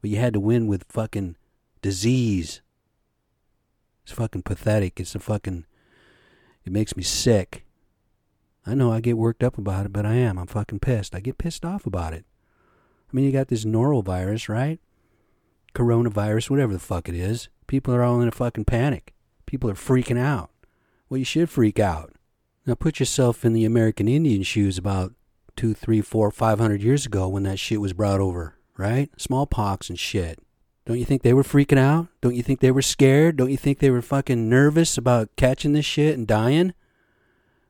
But 0.00 0.10
you 0.10 0.18
had 0.18 0.34
to 0.34 0.40
win 0.40 0.66
with 0.66 0.84
fucking 0.88 1.36
disease. 1.80 2.60
It's 4.04 4.12
fucking 4.12 4.42
pathetic. 4.42 5.00
It's 5.00 5.14
a 5.14 5.18
fucking. 5.18 5.64
It 6.64 6.72
makes 6.72 6.96
me 6.96 7.02
sick. 7.02 7.64
I 8.64 8.74
know 8.74 8.92
I 8.92 9.00
get 9.00 9.18
worked 9.18 9.42
up 9.42 9.58
about 9.58 9.86
it, 9.86 9.92
but 9.92 10.06
I 10.06 10.14
am. 10.14 10.38
I'm 10.38 10.46
fucking 10.46 10.80
pissed. 10.80 11.14
I 11.14 11.20
get 11.20 11.38
pissed 11.38 11.64
off 11.64 11.86
about 11.86 12.12
it. 12.12 12.24
I 13.12 13.16
mean, 13.16 13.24
you 13.24 13.32
got 13.32 13.48
this 13.48 13.64
norovirus, 13.64 14.48
right? 14.48 14.78
Coronavirus, 15.74 16.50
whatever 16.50 16.72
the 16.72 16.78
fuck 16.78 17.08
it 17.08 17.14
is. 17.14 17.48
People 17.66 17.94
are 17.94 18.02
all 18.02 18.20
in 18.20 18.28
a 18.28 18.32
fucking 18.32 18.66
panic. 18.66 19.14
People 19.46 19.68
are 19.70 19.74
freaking 19.74 20.18
out. 20.18 20.50
Well, 21.08 21.18
you 21.18 21.24
should 21.24 21.50
freak 21.50 21.78
out. 21.78 22.12
Now 22.64 22.74
put 22.74 23.00
yourself 23.00 23.44
in 23.44 23.52
the 23.52 23.64
American 23.64 24.06
Indian 24.06 24.42
shoes 24.44 24.78
about 24.78 25.12
two, 25.56 25.74
three, 25.74 26.00
four, 26.00 26.30
five 26.30 26.58
hundred 26.58 26.82
years 26.82 27.04
ago 27.04 27.28
when 27.28 27.42
that 27.42 27.58
shit 27.58 27.80
was 27.80 27.92
brought 27.92 28.20
over, 28.20 28.56
right? 28.76 29.10
Smallpox 29.16 29.88
and 29.90 29.98
shit. 29.98 30.38
Don't 30.84 30.98
you 30.98 31.04
think 31.04 31.22
they 31.22 31.32
were 31.32 31.44
freaking 31.44 31.78
out? 31.78 32.08
Don't 32.20 32.34
you 32.34 32.42
think 32.42 32.60
they 32.60 32.72
were 32.72 32.82
scared? 32.82 33.36
Don't 33.36 33.50
you 33.50 33.56
think 33.56 33.78
they 33.78 33.90
were 33.90 34.02
fucking 34.02 34.48
nervous 34.48 34.98
about 34.98 35.36
catching 35.36 35.72
this 35.72 35.84
shit 35.84 36.16
and 36.16 36.26
dying? 36.26 36.74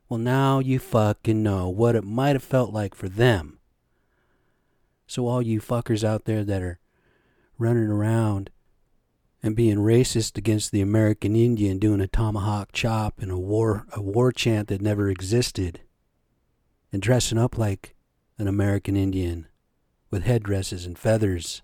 Well, 0.09 0.19
now 0.19 0.61
you 0.61 0.79
fucking 0.79 1.43
know 1.43 1.69
what 1.69 1.95
it 1.95 2.05
might 2.05 2.37
have 2.37 2.43
felt 2.43 2.73
like 2.73 2.95
for 2.95 3.09
them. 3.09 3.59
So, 5.07 5.27
all 5.27 5.43
you 5.43 5.61
fuckers 5.61 6.05
out 6.05 6.25
there 6.25 6.43
that 6.45 6.63
are 6.63 6.79
running 7.59 7.89
around 7.89 8.51
and 9.43 9.57
being 9.57 9.79
racist 9.79 10.39
against 10.39 10.73
the 10.73 10.81
American 10.81 11.37
Indian, 11.37 11.79
doing 11.79 12.01
a 12.01 12.07
tomahawk 12.07 12.71
chop 12.73 13.21
and 13.21 13.31
a 13.31 13.39
war 13.39 13.85
a 13.93 14.01
war 14.01 14.33
chant 14.33 14.69
that 14.69 14.81
never 14.81 15.11
existed, 15.11 15.81
and 16.93 17.03
dressing 17.03 17.39
up 17.39 17.59
like 17.59 17.95
an 18.39 18.49
American 18.49 18.97
Indian 18.97 19.49
with 20.11 20.25
headdresses 20.25 20.87
and 20.87 20.99
feathers 20.99 21.63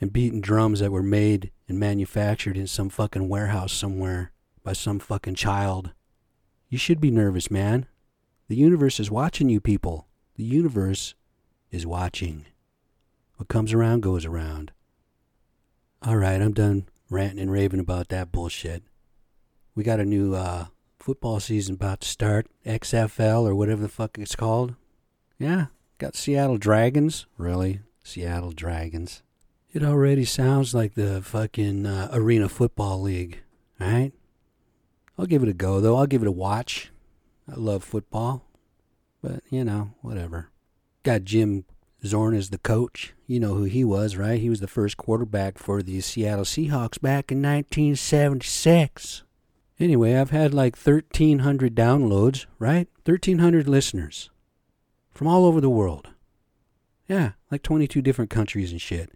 and 0.00 0.12
beating 0.12 0.40
drums 0.40 0.80
that 0.80 0.92
were 0.92 1.02
made 1.02 1.50
and 1.68 1.78
manufactured 1.78 2.56
in 2.56 2.66
some 2.66 2.88
fucking 2.88 3.28
warehouse 3.28 3.72
somewhere 3.72 4.32
by 4.62 4.72
some 4.72 4.98
fucking 4.98 5.34
child. 5.34 5.92
You 6.68 6.78
should 6.78 7.00
be 7.00 7.10
nervous, 7.10 7.50
man. 7.50 7.86
The 8.48 8.56
universe 8.56 8.98
is 9.00 9.10
watching 9.10 9.48
you 9.48 9.60
people. 9.60 10.08
The 10.36 10.44
universe 10.44 11.14
is 11.70 11.86
watching. 11.86 12.46
What 13.36 13.48
comes 13.48 13.72
around 13.72 14.02
goes 14.02 14.24
around. 14.24 14.72
All 16.02 16.16
right, 16.16 16.40
I'm 16.40 16.52
done 16.52 16.88
ranting 17.08 17.40
and 17.40 17.50
raving 17.50 17.80
about 17.80 18.08
that 18.08 18.30
bullshit. 18.30 18.82
We 19.74 19.82
got 19.82 20.00
a 20.00 20.04
new 20.04 20.34
uh, 20.34 20.66
football 20.98 21.40
season 21.40 21.74
about 21.74 22.00
to 22.00 22.08
start, 22.08 22.46
XFL 22.66 23.48
or 23.48 23.54
whatever 23.54 23.82
the 23.82 23.88
fuck 23.88 24.18
it's 24.18 24.36
called. 24.36 24.74
Yeah, 25.38 25.66
got 25.98 26.14
Seattle 26.14 26.58
Dragons. 26.58 27.26
Really? 27.38 27.80
Seattle 28.02 28.52
Dragons. 28.52 29.22
It 29.74 29.82
already 29.82 30.24
sounds 30.24 30.72
like 30.72 30.94
the 30.94 31.20
fucking 31.20 31.84
uh, 31.84 32.08
Arena 32.12 32.48
Football 32.48 33.02
League, 33.02 33.42
right? 33.80 34.12
I'll 35.18 35.26
give 35.26 35.42
it 35.42 35.48
a 35.48 35.52
go, 35.52 35.80
though. 35.80 35.96
I'll 35.96 36.06
give 36.06 36.22
it 36.22 36.28
a 36.28 36.32
watch. 36.32 36.92
I 37.50 37.56
love 37.56 37.82
football. 37.82 38.46
But, 39.20 39.42
you 39.50 39.64
know, 39.64 39.90
whatever. 40.00 40.50
Got 41.02 41.24
Jim 41.24 41.64
Zorn 42.06 42.36
as 42.36 42.50
the 42.50 42.58
coach. 42.58 43.14
You 43.26 43.40
know 43.40 43.54
who 43.54 43.64
he 43.64 43.82
was, 43.82 44.16
right? 44.16 44.40
He 44.40 44.48
was 44.48 44.60
the 44.60 44.68
first 44.68 44.96
quarterback 44.96 45.58
for 45.58 45.82
the 45.82 46.00
Seattle 46.02 46.44
Seahawks 46.44 47.00
back 47.02 47.32
in 47.32 47.42
1976. 47.42 49.24
Anyway, 49.80 50.14
I've 50.14 50.30
had 50.30 50.54
like 50.54 50.76
1,300 50.76 51.74
downloads, 51.74 52.46
right? 52.60 52.86
1,300 53.04 53.68
listeners 53.68 54.30
from 55.10 55.26
all 55.26 55.44
over 55.44 55.60
the 55.60 55.68
world. 55.68 56.10
Yeah, 57.08 57.32
like 57.50 57.64
22 57.64 58.00
different 58.02 58.30
countries 58.30 58.70
and 58.70 58.80
shit. 58.80 59.10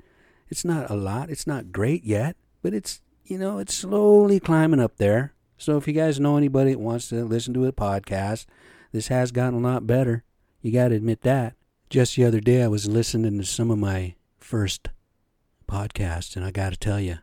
It's 0.48 0.64
not 0.64 0.90
a 0.90 0.94
lot. 0.94 1.30
It's 1.30 1.46
not 1.46 1.72
great 1.72 2.04
yet, 2.04 2.36
but 2.62 2.74
it's, 2.74 3.00
you 3.24 3.38
know, 3.38 3.58
it's 3.58 3.74
slowly 3.74 4.40
climbing 4.40 4.80
up 4.80 4.96
there. 4.96 5.34
So 5.58 5.76
if 5.76 5.86
you 5.86 5.92
guys 5.92 6.20
know 6.20 6.36
anybody 6.36 6.72
that 6.72 6.80
wants 6.80 7.08
to 7.08 7.24
listen 7.24 7.54
to 7.54 7.66
a 7.66 7.72
podcast, 7.72 8.46
this 8.92 9.08
has 9.08 9.32
gotten 9.32 9.58
a 9.58 9.68
lot 9.68 9.86
better. 9.86 10.24
You 10.62 10.72
got 10.72 10.88
to 10.88 10.94
admit 10.94 11.22
that. 11.22 11.54
Just 11.90 12.16
the 12.16 12.24
other 12.24 12.40
day, 12.40 12.62
I 12.62 12.68
was 12.68 12.88
listening 12.88 13.38
to 13.38 13.44
some 13.44 13.70
of 13.70 13.78
my 13.78 14.14
first 14.38 14.88
podcasts, 15.68 16.36
and 16.36 16.44
I 16.44 16.50
got 16.50 16.70
to 16.70 16.78
tell 16.78 17.00
you, 17.00 17.18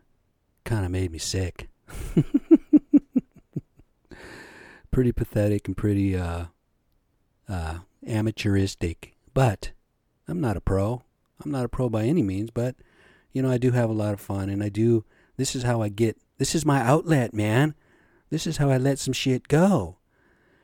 kind 0.64 0.84
of 0.84 0.90
made 0.90 1.10
me 1.12 1.18
sick. 1.18 1.68
pretty 4.90 5.12
pathetic 5.12 5.68
and 5.68 5.76
pretty 5.76 6.16
uh, 6.16 6.46
uh, 7.48 7.78
amateuristic. 8.06 9.12
But 9.34 9.72
I'm 10.26 10.40
not 10.40 10.56
a 10.56 10.60
pro. 10.60 11.02
I'm 11.44 11.50
not 11.50 11.64
a 11.64 11.68
pro 11.68 11.90
by 11.90 12.04
any 12.04 12.22
means, 12.22 12.50
but 12.50 12.76
you 13.36 13.42
know, 13.42 13.50
I 13.50 13.58
do 13.58 13.72
have 13.72 13.90
a 13.90 13.92
lot 13.92 14.14
of 14.14 14.20
fun 14.20 14.48
and 14.48 14.62
I 14.62 14.70
do 14.70 15.04
this 15.36 15.54
is 15.54 15.62
how 15.62 15.82
I 15.82 15.90
get 15.90 16.16
this 16.38 16.54
is 16.54 16.64
my 16.64 16.80
outlet, 16.80 17.34
man. 17.34 17.74
This 18.30 18.46
is 18.46 18.56
how 18.56 18.70
I 18.70 18.78
let 18.78 18.98
some 18.98 19.12
shit 19.12 19.46
go. 19.46 19.98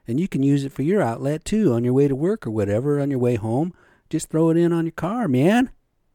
And 0.08 0.18
you 0.18 0.26
can 0.26 0.42
use 0.42 0.64
it 0.64 0.72
for 0.72 0.80
your 0.80 1.02
outlet 1.02 1.44
too, 1.44 1.74
on 1.74 1.84
your 1.84 1.92
way 1.92 2.08
to 2.08 2.16
work 2.16 2.46
or 2.46 2.50
whatever, 2.50 2.98
on 2.98 3.10
your 3.10 3.18
way 3.18 3.34
home. 3.34 3.74
Just 4.08 4.30
throw 4.30 4.48
it 4.48 4.56
in 4.56 4.72
on 4.72 4.86
your 4.86 4.92
car, 4.92 5.28
man. 5.28 5.70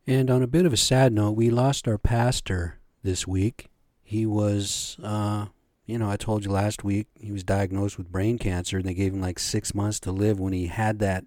And 0.08 0.32
on 0.32 0.42
a 0.42 0.48
bit 0.48 0.66
of 0.66 0.74
a 0.74 0.78
sad 0.78 1.14
note, 1.14 1.34
we 1.34 1.52
lost 1.52 1.88
our 1.88 2.00
pastor 2.00 2.80
this 3.04 3.28
week. 3.28 3.68
He 4.02 4.26
was, 4.26 4.98
uh, 5.04 5.46
you 5.86 6.00
know, 6.00 6.10
I 6.10 6.18
told 6.18 6.44
you 6.44 6.50
last 6.50 6.84
week 6.84 7.06
he 7.20 7.32
was 7.32 7.44
diagnosed 7.44 8.00
with 8.00 8.12
brain 8.12 8.40
cancer, 8.40 8.78
and 8.78 8.86
they 8.88 8.96
gave 8.96 9.14
him 9.14 9.22
like 9.22 9.38
six 9.38 9.76
months 9.76 10.00
to 10.02 10.12
live 10.12 10.40
when 10.40 10.54
he 10.54 10.68
had 10.68 10.98
that 11.00 11.26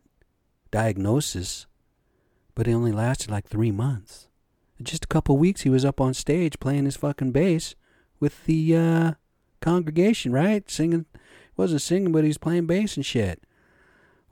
diagnosis. 0.73 1.69
But 2.57 2.67
it 2.67 2.73
only 2.73 2.91
lasted 2.91 3.31
like 3.31 3.47
three 3.47 3.71
months. 3.71 4.27
Just 4.83 5.05
a 5.05 5.09
couple 5.09 5.37
weeks, 5.37 5.63
he 5.63 5.71
was 5.71 5.85
up 5.85 6.01
on 6.01 6.15
stage 6.15 6.59
playing 6.59 6.87
his 6.87 6.97
fucking 6.97 7.33
bass 7.33 7.75
with 8.19 8.45
the 8.47 8.77
uh, 8.77 9.13
congregation, 9.61 10.33
right? 10.33 10.69
Singing, 10.71 11.05
wasn't 11.57 11.83
singing, 11.83 12.13
but 12.13 12.25
he 12.25 12.29
was 12.29 12.39
playing 12.39 12.67
bass 12.67 12.97
and 12.97 13.05
shit. 13.05 13.43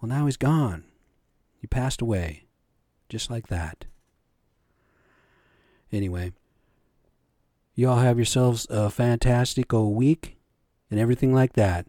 Well, 0.00 0.08
now 0.08 0.24
he's 0.26 0.37
gone. 0.37 0.84
He 1.61 1.66
passed 1.66 2.00
away, 2.00 2.46
just 3.08 3.30
like 3.30 3.48
that. 3.48 3.84
Anyway, 5.92 6.32
y'all 7.74 7.98
have 7.98 8.18
yourselves 8.18 8.66
a 8.70 8.90
fantastic 8.90 9.72
old 9.74 9.96
week 9.96 10.38
and 10.90 10.98
everything 10.98 11.34
like 11.34 11.54
that. 11.54 11.87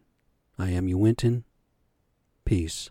I 0.58 0.72
am 0.72 0.88
you, 0.88 0.98
Winton. 0.98 1.46
Peace. 2.44 2.90